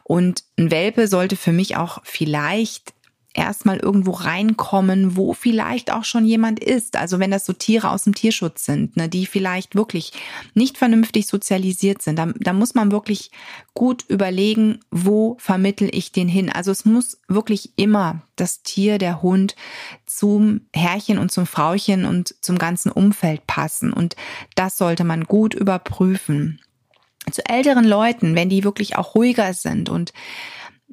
[0.03, 2.95] Und ein Welpe sollte für mich auch vielleicht
[3.37, 6.97] erstmal irgendwo reinkommen, wo vielleicht auch schon jemand ist.
[6.97, 10.13] Also wenn das so Tiere aus dem Tierschutz sind, ne, die vielleicht wirklich
[10.55, 13.31] nicht vernünftig sozialisiert sind, da, da muss man wirklich
[13.75, 16.51] gut überlegen, wo vermittel ich den hin.
[16.51, 19.55] Also es muss wirklich immer das Tier, der Hund
[20.07, 23.93] zum Herrchen und zum Frauchen und zum ganzen Umfeld passen.
[23.93, 24.17] Und
[24.55, 26.61] das sollte man gut überprüfen.
[27.31, 30.13] Zu älteren Leuten, wenn die wirklich auch ruhiger sind und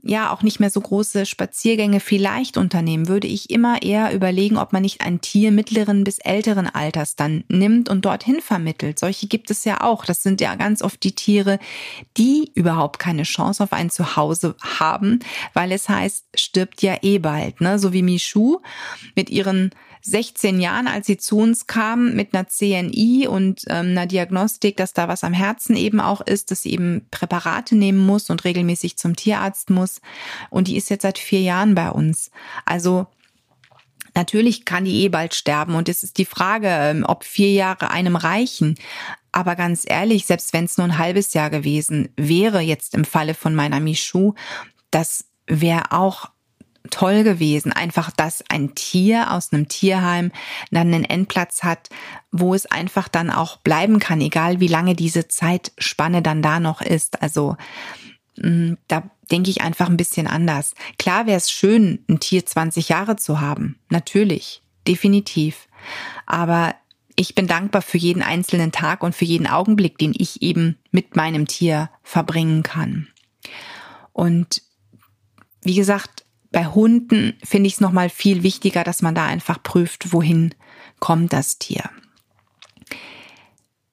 [0.02, 4.74] ja auch nicht mehr so große Spaziergänge vielleicht unternehmen, würde ich immer eher überlegen, ob
[4.74, 9.00] man nicht ein Tier mittleren bis älteren Alters dann nimmt und dorthin vermittelt.
[9.00, 10.06] Solche gibt es ja auch.
[10.06, 11.60] Das sind ja ganz oft die Tiere,
[12.18, 15.20] die überhaupt keine Chance auf ein Zuhause haben,
[15.54, 17.80] weil es heißt, stirbt ja eh bald, ne?
[17.80, 18.60] So wie Michu
[19.16, 19.72] mit ihren
[20.06, 24.94] 16 Jahren, als sie zu uns kam mit einer CNI und ähm, einer Diagnostik, dass
[24.94, 28.98] da was am Herzen eben auch ist, dass sie eben Präparate nehmen muss und regelmäßig
[28.98, 30.02] zum Tierarzt muss.
[30.50, 32.32] Und die ist jetzt seit vier Jahren bei uns.
[32.66, 33.08] Also
[34.16, 37.89] Natürlich kann die eh bald sterben und es ist die Frage, ähm, ob vier Jahre
[37.89, 38.76] einem reichen.
[39.32, 43.34] Aber ganz ehrlich, selbst wenn es nur ein halbes Jahr gewesen wäre, jetzt im Falle
[43.34, 44.36] von meiner Michu,
[44.92, 46.30] das wäre auch
[46.89, 50.32] toll gewesen, einfach, dass ein Tier aus einem Tierheim
[50.72, 51.89] dann einen Endplatz hat,
[52.32, 56.82] wo es einfach dann auch bleiben kann, egal wie lange diese Zeitspanne dann da noch
[56.82, 57.22] ist.
[57.22, 57.56] Also
[58.38, 60.74] mm, da denke ich einfach ein bisschen anders.
[61.00, 63.80] Klar wäre es schön, ein Tier 20 Jahre zu haben.
[63.89, 65.67] Natürlich, definitiv.
[66.26, 66.76] Aber
[67.15, 71.15] ich bin dankbar für jeden einzelnen Tag und für jeden Augenblick, den ich eben mit
[71.15, 73.08] meinem Tier verbringen kann.
[74.12, 74.62] Und
[75.62, 76.23] wie gesagt,
[76.54, 80.56] bei Hunden finde ich es nochmal viel wichtiger, dass man da einfach prüft, wohin
[81.00, 81.89] kommt das Tier.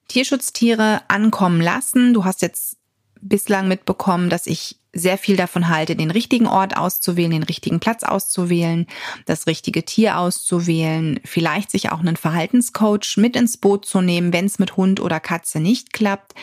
[0.07, 2.13] Tierschutztiere ankommen lassen.
[2.13, 2.77] Du hast jetzt
[3.19, 8.03] bislang mitbekommen, dass ich sehr viel davon halte, den richtigen Ort auszuwählen, den richtigen Platz
[8.03, 8.87] auszuwählen,
[9.25, 14.45] das richtige Tier auszuwählen, vielleicht sich auch einen Verhaltenscoach mit ins Boot zu nehmen, wenn
[14.45, 16.33] es mit Hund oder Katze nicht klappt.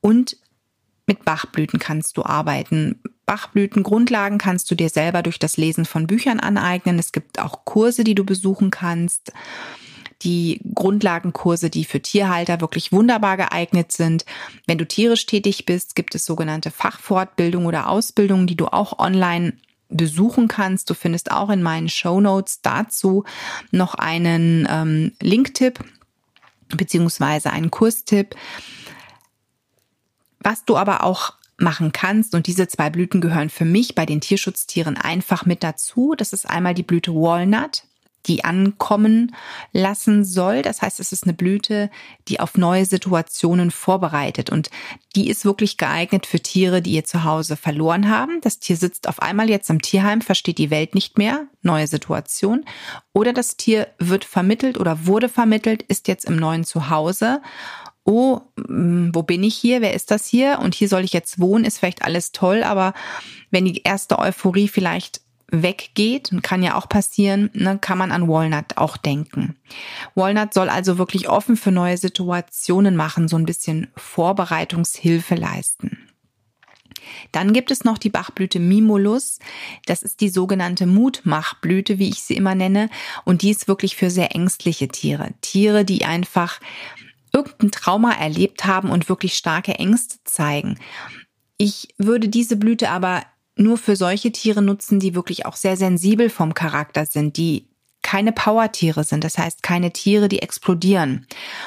[0.00, 0.38] Und
[1.06, 3.00] mit Bachblüten kannst du arbeiten.
[3.32, 6.98] Bachblütengrundlagen kannst du dir selber durch das Lesen von Büchern aneignen.
[6.98, 9.32] Es gibt auch Kurse, die du besuchen kannst.
[10.20, 14.26] Die Grundlagenkurse, die für Tierhalter wirklich wunderbar geeignet sind.
[14.66, 19.54] Wenn du tierisch tätig bist, gibt es sogenannte Fachfortbildung oder Ausbildungen, die du auch online
[19.88, 20.90] besuchen kannst.
[20.90, 22.20] Du findest auch in meinen Show
[22.60, 23.24] dazu
[23.70, 25.82] noch einen ähm, Linktipp
[26.68, 28.36] beziehungsweise einen Kurstipp.
[30.40, 32.34] Was du aber auch machen kannst.
[32.34, 36.14] Und diese zwei Blüten gehören für mich bei den Tierschutztieren einfach mit dazu.
[36.16, 37.84] Das ist einmal die Blüte Walnut,
[38.26, 39.34] die ankommen
[39.72, 40.62] lassen soll.
[40.62, 41.90] Das heißt, es ist eine Blüte,
[42.28, 44.50] die auf neue Situationen vorbereitet.
[44.50, 44.70] Und
[45.16, 48.40] die ist wirklich geeignet für Tiere, die ihr Zuhause verloren haben.
[48.40, 52.64] Das Tier sitzt auf einmal jetzt im Tierheim, versteht die Welt nicht mehr, neue Situation.
[53.12, 57.42] Oder das Tier wird vermittelt oder wurde vermittelt, ist jetzt im neuen Zuhause
[58.04, 59.80] oh, mm, wo bin ich hier?
[59.80, 60.58] Wer ist das hier?
[60.60, 62.94] Und hier soll ich jetzt wohnen, ist vielleicht alles toll, aber
[63.50, 65.20] wenn die erste Euphorie vielleicht
[65.52, 69.54] weggeht, kann ja auch passieren, ne, kann man an Walnut auch denken.
[70.14, 76.08] Walnut soll also wirklich offen für neue Situationen machen, so ein bisschen Vorbereitungshilfe leisten.
[77.32, 79.38] Dann gibt es noch die Bachblüte Mimulus.
[79.86, 82.88] Das ist die sogenannte Mutmachblüte, wie ich sie immer nenne.
[83.24, 85.30] Und die ist wirklich für sehr ängstliche Tiere.
[85.40, 86.60] Tiere, die einfach
[87.32, 90.78] irgendein Trauma erlebt haben und wirklich starke Ängste zeigen.
[91.56, 93.22] Ich würde diese Blüte aber
[93.56, 97.68] nur für solche Tiere nutzen, die wirklich auch sehr sensibel vom Charakter sind, die
[98.02, 101.26] keine Powertiere sind, das heißt keine Tiere, die explodieren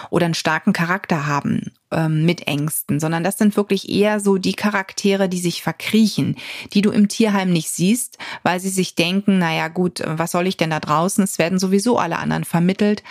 [0.09, 4.53] oder einen starken Charakter haben ähm, mit Ängsten, sondern das sind wirklich eher so die
[4.53, 6.35] Charaktere, die sich verkriechen,
[6.73, 10.57] die du im Tierheim nicht siehst, weil sie sich denken, naja gut, was soll ich
[10.57, 11.23] denn da draußen?
[11.23, 13.01] Es werden sowieso alle anderen vermittelt.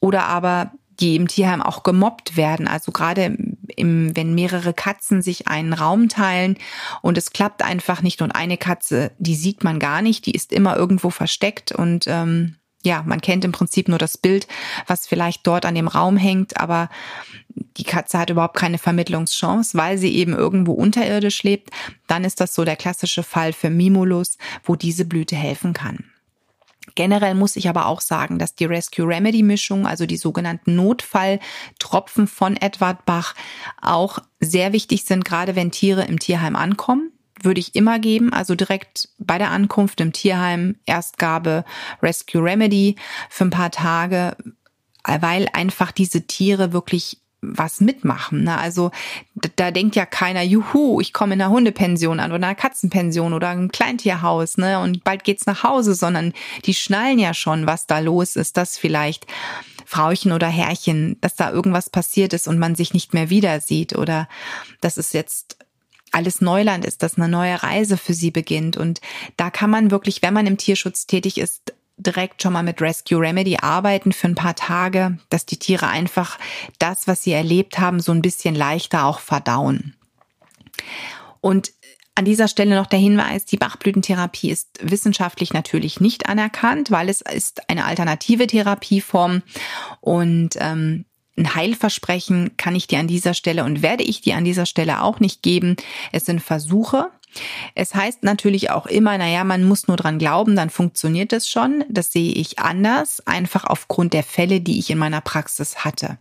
[0.00, 2.68] Oder aber die im Tierheim auch gemobbt werden.
[2.68, 3.36] Also gerade
[3.76, 6.56] im, wenn mehrere Katzen sich einen Raum teilen
[7.00, 10.52] und es klappt einfach nicht und eine Katze, die sieht man gar nicht, die ist
[10.52, 14.48] immer irgendwo versteckt und ähm, ja, man kennt im Prinzip nur das Bild,
[14.88, 16.88] was vielleicht dort an dem Raum hängt, aber
[17.76, 21.70] die Katze hat überhaupt keine Vermittlungschance, weil sie eben irgendwo unterirdisch lebt.
[22.06, 26.11] Dann ist das so der klassische Fall für Mimulus, wo diese Blüte helfen kann.
[26.94, 32.26] Generell muss ich aber auch sagen, dass die Rescue Remedy Mischung, also die sogenannten Notfalltropfen
[32.26, 33.34] von Edward Bach,
[33.80, 37.12] auch sehr wichtig sind, gerade wenn Tiere im Tierheim ankommen.
[37.40, 41.64] Würde ich immer geben, also direkt bei der Ankunft im Tierheim Erstgabe
[42.02, 42.96] Rescue Remedy
[43.30, 44.36] für ein paar Tage,
[45.04, 48.44] weil einfach diese Tiere wirklich was mitmachen.
[48.44, 48.56] Ne?
[48.56, 48.92] Also
[49.56, 53.48] da denkt ja keiner, juhu, ich komme in einer Hundepension an oder einer Katzenpension oder
[53.48, 54.78] ein Kleintierhaus, ne?
[54.78, 56.32] Und bald geht's nach Hause, sondern
[56.64, 59.26] die schnallen ja schon, was da los ist, dass vielleicht
[59.84, 63.96] Frauchen oder Herrchen, dass da irgendwas passiert ist und man sich nicht mehr wieder sieht
[63.98, 64.28] oder
[64.80, 65.58] dass es jetzt
[66.12, 68.76] alles Neuland ist, dass eine neue Reise für sie beginnt.
[68.76, 69.00] Und
[69.36, 73.20] da kann man wirklich, wenn man im Tierschutz tätig ist, direkt schon mal mit Rescue
[73.20, 76.38] Remedy arbeiten für ein paar Tage, dass die Tiere einfach
[76.78, 79.94] das, was sie erlebt haben, so ein bisschen leichter auch verdauen.
[81.40, 81.72] Und
[82.14, 87.22] an dieser Stelle noch der Hinweis, die Bachblütentherapie ist wissenschaftlich natürlich nicht anerkannt, weil es
[87.22, 89.42] ist eine alternative Therapieform
[90.00, 91.06] und ähm,
[91.38, 95.00] ein Heilversprechen kann ich dir an dieser Stelle und werde ich dir an dieser Stelle
[95.00, 95.76] auch nicht geben.
[96.12, 97.08] Es sind Versuche
[97.74, 101.84] es heißt natürlich auch immer, naja, man muss nur dran glauben, dann funktioniert es schon.
[101.88, 106.18] Das sehe ich anders, einfach aufgrund der Fälle, die ich in meiner Praxis hatte.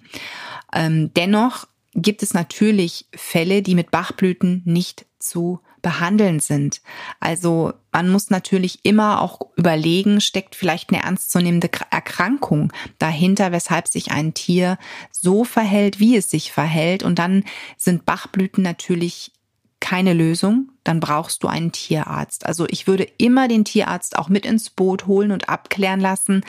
[0.74, 6.82] Ähm, dennoch gibt es natürlich Fälle, die mit Bachblüten nicht zu behandeln sind.
[7.19, 14.12] Also man muss natürlich immer auch überlegen, steckt vielleicht eine ernstzunehmende Erkrankung dahinter, weshalb sich
[14.12, 14.78] ein Tier
[15.12, 17.04] so verhält, wie es sich verhält.
[17.04, 17.43] Und dann
[17.78, 19.32] sind Bachblüten natürlich
[19.81, 22.45] keine Lösung, dann brauchst du einen Tierarzt.
[22.45, 26.45] Also ich würde immer den Tierarzt auch mit ins Boot holen und abklären lassen,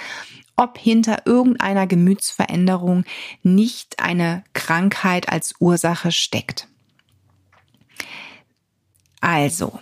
[0.54, 3.04] ob hinter irgendeiner Gemütsveränderung
[3.42, 6.68] nicht eine Krankheit als Ursache steckt.
[9.20, 9.80] Also,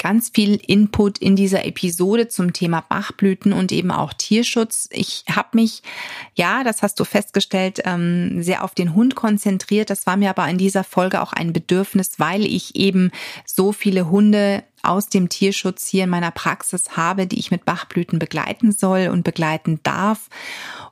[0.00, 4.88] ganz viel Input in dieser Episode zum Thema Bachblüten und eben auch Tierschutz.
[4.90, 5.82] Ich habe mich,
[6.34, 9.90] ja, das hast du festgestellt, ähm, sehr auf den Hund konzentriert.
[9.90, 13.12] Das war mir aber in dieser Folge auch ein Bedürfnis, weil ich eben
[13.44, 18.18] so viele Hunde aus dem Tierschutz hier in meiner Praxis habe, die ich mit Bachblüten
[18.18, 20.30] begleiten soll und begleiten darf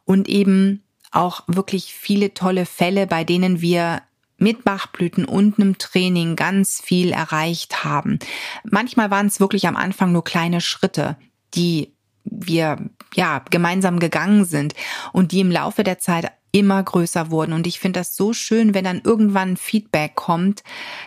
[0.05, 4.03] und eben auch wirklich viele tolle Fälle, bei denen wir
[4.39, 8.19] mit Bachblüten und einem Training ganz viel erreicht haben.
[8.65, 11.17] Manchmal waren es wirklich am Anfang nur kleine Schritte,
[11.55, 11.93] die
[12.25, 12.79] wir
[13.15, 14.75] ja gemeinsam gegangen sind
[15.13, 17.53] und die im Laufe der Zeit immer größer wurden.
[17.53, 20.63] Und ich finde das so schön, wenn dann irgendwann Feedback kommt,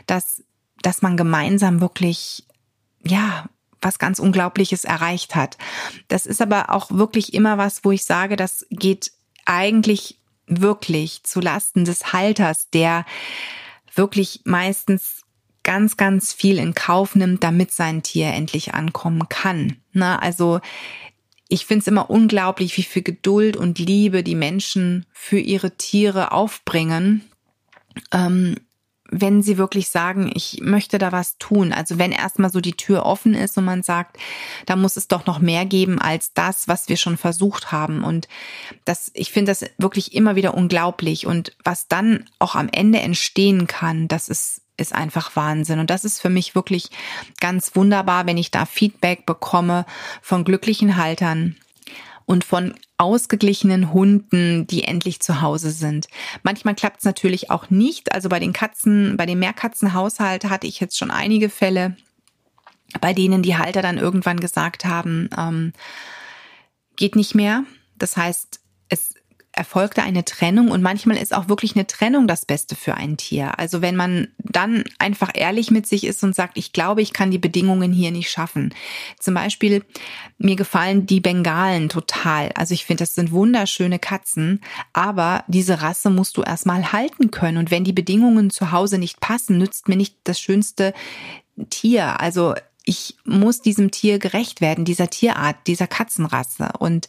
[0.07, 0.43] dass,
[0.81, 2.45] dass man gemeinsam wirklich,
[3.03, 3.45] ja,
[3.81, 5.57] was ganz Unglaubliches erreicht hat.
[6.07, 9.11] Das ist aber auch wirklich immer was, wo ich sage, das geht
[9.45, 10.20] eigentlich
[10.59, 13.05] wirklich zu Lasten des Halters, der
[13.95, 15.21] wirklich meistens
[15.63, 19.77] ganz, ganz viel in Kauf nimmt, damit sein Tier endlich ankommen kann.
[19.93, 20.59] Na, also
[21.47, 26.31] ich finde es immer unglaublich, wie viel Geduld und Liebe die Menschen für ihre Tiere
[26.31, 27.23] aufbringen.
[28.13, 28.55] Ähm,
[29.11, 31.73] wenn sie wirklich sagen, ich möchte da was tun.
[31.73, 34.17] Also wenn erstmal so die Tür offen ist und man sagt,
[34.65, 38.05] da muss es doch noch mehr geben als das, was wir schon versucht haben.
[38.05, 38.29] Und
[38.85, 41.27] das, ich finde das wirklich immer wieder unglaublich.
[41.27, 45.79] Und was dann auch am Ende entstehen kann, das ist, ist einfach Wahnsinn.
[45.79, 46.89] Und das ist für mich wirklich
[47.41, 49.85] ganz wunderbar, wenn ich da Feedback bekomme
[50.21, 51.57] von glücklichen Haltern
[52.31, 56.07] und von ausgeglichenen Hunden, die endlich zu Hause sind.
[56.43, 58.13] Manchmal klappt es natürlich auch nicht.
[58.13, 61.97] Also bei den Katzen, bei dem Mehrkatzenhaushalt hatte ich jetzt schon einige Fälle,
[63.01, 65.73] bei denen die Halter dann irgendwann gesagt haben, ähm,
[66.95, 67.65] geht nicht mehr.
[67.97, 68.60] Das heißt,
[69.53, 73.59] erfolgte eine Trennung und manchmal ist auch wirklich eine Trennung das Beste für ein Tier.
[73.59, 77.31] Also wenn man dann einfach ehrlich mit sich ist und sagt, ich glaube, ich kann
[77.31, 78.73] die Bedingungen hier nicht schaffen.
[79.19, 79.83] Zum Beispiel,
[80.37, 82.51] mir gefallen die Bengalen total.
[82.55, 84.61] Also ich finde, das sind wunderschöne Katzen,
[84.93, 87.57] aber diese Rasse musst du erstmal halten können.
[87.57, 90.93] Und wenn die Bedingungen zu Hause nicht passen, nützt mir nicht das schönste
[91.69, 92.21] Tier.
[92.21, 96.69] Also ich muss diesem Tier gerecht werden, dieser Tierart, dieser Katzenrasse.
[96.79, 97.07] Und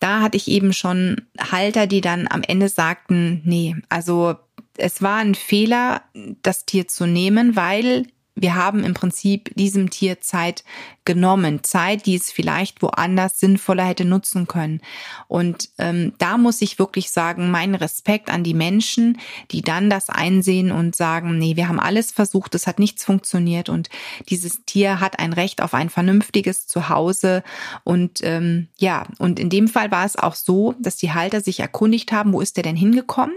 [0.00, 4.36] da hatte ich eben schon Halter, die dann am Ende sagten, nee, also
[4.76, 6.02] es war ein Fehler,
[6.42, 10.64] das Tier zu nehmen, weil wir haben im Prinzip diesem Tier Zeit
[11.04, 14.80] genommen, Zeit, die es vielleicht woanders sinnvoller hätte nutzen können.
[15.28, 19.18] Und ähm, da muss ich wirklich sagen, mein Respekt an die Menschen,
[19.50, 23.68] die dann das einsehen und sagen, nee, wir haben alles versucht, es hat nichts funktioniert
[23.68, 23.90] und
[24.28, 27.42] dieses Tier hat ein Recht auf ein vernünftiges Zuhause.
[27.84, 31.60] Und ähm, ja, und in dem Fall war es auch so, dass die Halter sich
[31.60, 33.34] erkundigt haben, wo ist der denn hingekommen?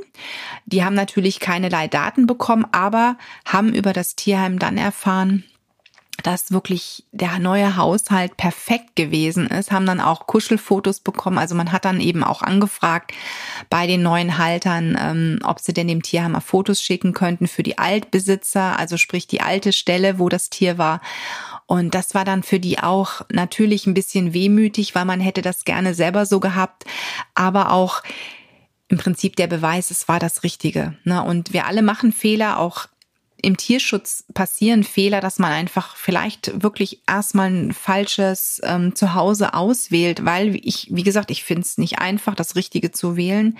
[0.66, 5.44] Die haben natürlich keinerlei Daten bekommen, aber haben über das Tierheim dann erfahren,
[6.26, 11.38] dass wirklich der neue Haushalt perfekt gewesen ist, haben dann auch Kuschelfotos bekommen.
[11.38, 13.14] Also man hat dann eben auch angefragt
[13.70, 17.62] bei den neuen Haltern, ähm, ob sie denn dem Tierheim mal Fotos schicken könnten für
[17.62, 21.00] die Altbesitzer, also sprich die alte Stelle, wo das Tier war.
[21.68, 25.64] Und das war dann für die auch natürlich ein bisschen wehmütig, weil man hätte das
[25.64, 26.86] gerne selber so gehabt,
[27.36, 28.02] aber auch
[28.88, 30.96] im Prinzip der Beweis, es war das Richtige.
[31.04, 31.24] Ne?
[31.24, 32.88] Und wir alle machen Fehler, auch
[33.46, 40.26] im Tierschutz passieren Fehler, dass man einfach vielleicht wirklich erstmal ein falsches ähm, Zuhause auswählt,
[40.26, 43.58] weil ich, wie gesagt, ich finde es nicht einfach, das Richtige zu wählen.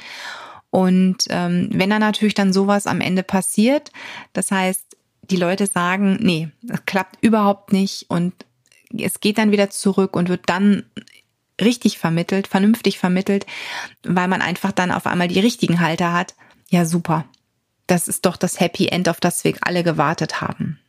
[0.72, 3.92] Und ähm, wenn dann natürlich dann sowas am Ende passiert,
[4.34, 4.98] das heißt,
[5.30, 8.34] die Leute sagen, nee, das klappt überhaupt nicht und
[8.98, 10.84] es geht dann wieder zurück und wird dann
[11.62, 13.46] richtig vermittelt, vernünftig vermittelt,
[14.04, 16.34] weil man einfach dann auf einmal die richtigen Halter hat.
[16.70, 17.26] Ja, super
[17.88, 20.80] das ist doch das Happy End, auf das wir alle gewartet haben.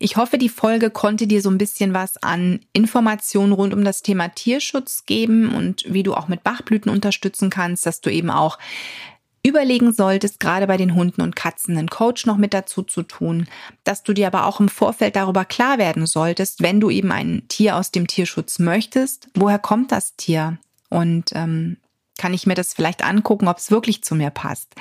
[0.00, 4.02] Ich hoffe, die Folge konnte dir so ein bisschen was an Informationen rund um das
[4.02, 8.58] Thema Tierschutz geben und wie du auch mit Bachblüten unterstützen kannst, dass du eben auch
[9.42, 13.48] überlegen solltest, gerade bei den Hunden und Katzen einen Coach noch mit dazu zu tun,
[13.82, 17.42] dass du dir aber auch im Vorfeld darüber klar werden solltest, wenn du eben ein
[17.48, 20.58] Tier aus dem Tierschutz möchtest, woher kommt das Tier?
[20.90, 21.76] Und ähm,
[22.18, 24.74] kann ich mir das vielleicht angucken, ob es wirklich zu mir passt.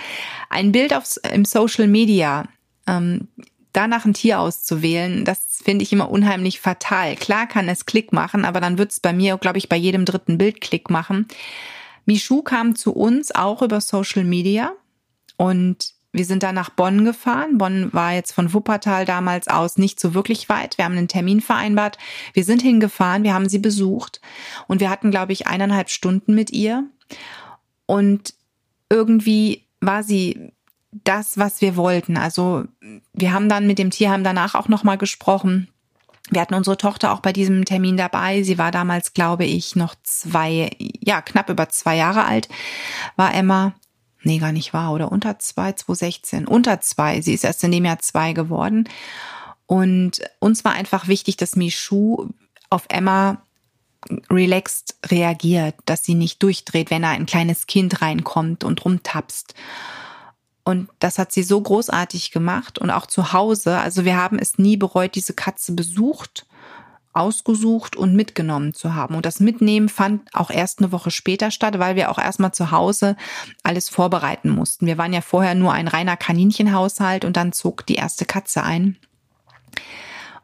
[0.49, 2.47] Ein Bild aufs, im Social Media,
[2.87, 3.27] ähm,
[3.73, 7.15] danach ein Tier auszuwählen, das finde ich immer unheimlich fatal.
[7.15, 10.03] Klar kann es Klick machen, aber dann wird es bei mir, glaube ich, bei jedem
[10.03, 11.27] dritten Bild Klick machen.
[12.05, 14.73] Michu kam zu uns auch über Social Media
[15.35, 17.57] und wir sind dann nach Bonn gefahren.
[17.57, 20.77] Bonn war jetzt von Wuppertal damals aus nicht so wirklich weit.
[20.77, 21.97] Wir haben einen Termin vereinbart.
[22.33, 24.19] Wir sind hingefahren, wir haben sie besucht
[24.67, 26.85] und wir hatten, glaube ich, eineinhalb Stunden mit ihr.
[27.85, 28.33] Und
[28.89, 30.51] irgendwie war sie
[30.91, 32.17] das, was wir wollten.
[32.17, 32.65] Also
[33.13, 35.69] wir haben dann mit dem Tierheim danach auch nochmal gesprochen.
[36.29, 38.43] Wir hatten unsere Tochter auch bei diesem Termin dabei.
[38.43, 42.49] Sie war damals, glaube ich, noch zwei, ja, knapp über zwei Jahre alt,
[43.15, 43.73] war Emma.
[44.23, 46.47] Nee, gar nicht wahr, oder unter zwei, 2016.
[46.47, 47.21] Unter zwei.
[47.21, 48.89] Sie ist erst in dem Jahr zwei geworden.
[49.67, 52.29] Und uns war einfach wichtig, dass Michu
[52.69, 53.41] auf Emma
[54.29, 59.53] relaxed reagiert, dass sie nicht durchdreht, wenn da ein kleines Kind reinkommt und rumtapst.
[60.63, 63.79] Und das hat sie so großartig gemacht und auch zu Hause.
[63.79, 66.45] Also wir haben es nie bereut, diese Katze besucht,
[67.13, 69.15] ausgesucht und mitgenommen zu haben.
[69.15, 72.71] Und das Mitnehmen fand auch erst eine Woche später statt, weil wir auch erstmal zu
[72.71, 73.15] Hause
[73.63, 74.87] alles vorbereiten mussten.
[74.87, 78.97] Wir waren ja vorher nur ein reiner Kaninchenhaushalt und dann zog die erste Katze ein.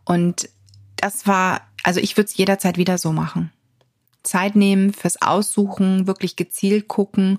[0.06, 0.50] Und
[0.96, 3.52] das war also ich würde es jederzeit wieder so machen.
[4.24, 7.38] Zeit nehmen fürs Aussuchen, wirklich gezielt gucken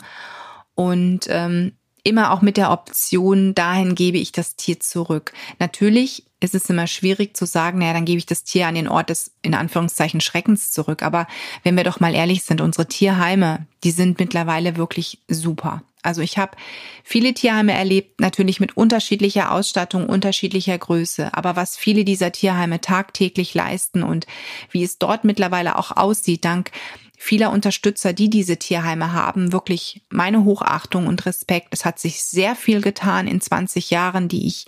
[0.74, 1.72] und ähm,
[2.05, 5.32] immer auch mit der Option, dahin gebe ich das Tier zurück.
[5.59, 8.88] Natürlich ist es immer schwierig zu sagen, naja, dann gebe ich das Tier an den
[8.88, 11.03] Ort des, in Anführungszeichen, Schreckens zurück.
[11.03, 11.26] Aber
[11.62, 15.82] wenn wir doch mal ehrlich sind, unsere Tierheime, die sind mittlerweile wirklich super.
[16.05, 16.57] Also ich habe
[17.02, 21.34] viele Tierheime erlebt, natürlich mit unterschiedlicher Ausstattung, unterschiedlicher Größe.
[21.34, 24.26] Aber was viele dieser Tierheime tagtäglich leisten und
[24.70, 26.70] wie es dort mittlerweile auch aussieht, dank
[27.16, 31.68] vieler Unterstützer, die diese Tierheime haben, wirklich meine Hochachtung und Respekt.
[31.70, 34.66] Es hat sich sehr viel getan in 20 Jahren, die ich,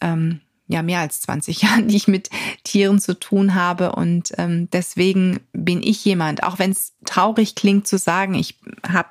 [0.00, 2.30] ähm, ja mehr als 20 Jahren, die ich mit
[2.64, 3.92] Tieren zu tun habe.
[3.92, 8.58] Und ähm, deswegen bin ich jemand, auch wenn es traurig klingt zu sagen, ich
[8.88, 9.10] habe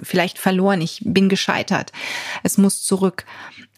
[0.00, 1.92] vielleicht verloren, ich bin gescheitert,
[2.42, 3.24] es muss zurück.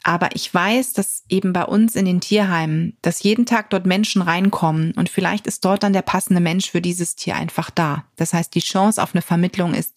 [0.06, 4.20] Aber ich weiß, dass eben bei uns in den Tierheimen, dass jeden Tag dort Menschen
[4.20, 8.04] reinkommen und vielleicht ist dort dann der passende Mensch für dieses Tier einfach da.
[8.16, 9.94] Das heißt, die Chance auf eine Vermittlung ist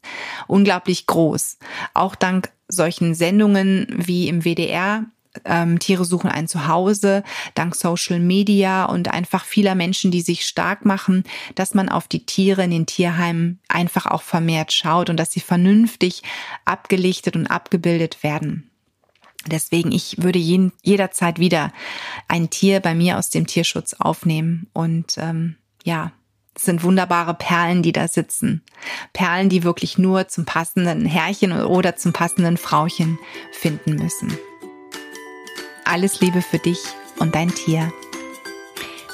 [0.47, 1.57] unglaublich groß.
[1.93, 5.05] Auch dank solchen Sendungen wie im WDR
[5.45, 7.23] ähm, Tiere suchen ein Zuhause,
[7.55, 11.23] dank Social Media und einfach vieler Menschen, die sich stark machen,
[11.55, 15.39] dass man auf die Tiere in den Tierheimen einfach auch vermehrt schaut und dass sie
[15.39, 16.23] vernünftig
[16.65, 18.69] abgelichtet und abgebildet werden.
[19.45, 21.71] Deswegen, ich würde jeden, jederzeit wieder
[22.27, 24.67] ein Tier bei mir aus dem Tierschutz aufnehmen.
[24.73, 26.11] Und ähm, ja,
[26.55, 28.63] es sind wunderbare Perlen, die da sitzen.
[29.13, 33.19] Perlen, die wirklich nur zum passenden Herrchen oder zum passenden Frauchen
[33.51, 34.37] finden müssen.
[35.89, 36.79] Alles Liebe für dich
[37.19, 37.91] und dein Tier.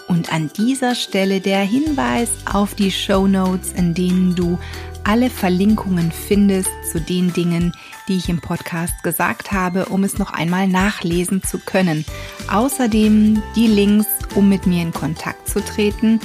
[0.07, 4.57] Und an dieser Stelle der Hinweis auf die Show Notes, in denen du
[5.03, 7.73] alle Verlinkungen findest zu den Dingen,
[8.07, 12.05] die ich im Podcast gesagt habe, um es noch einmal nachlesen zu können.
[12.51, 16.19] Außerdem die Links, um mit mir in Kontakt zu treten.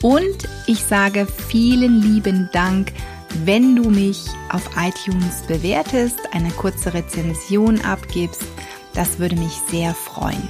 [0.00, 2.92] Und ich sage vielen lieben Dank,
[3.44, 8.44] wenn du mich auf iTunes bewertest, eine kurze Rezension abgibst.
[8.98, 10.48] Das würde mich sehr freuen.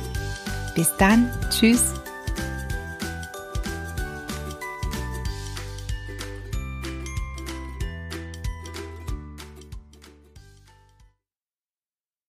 [0.74, 1.92] Bis dann, tschüss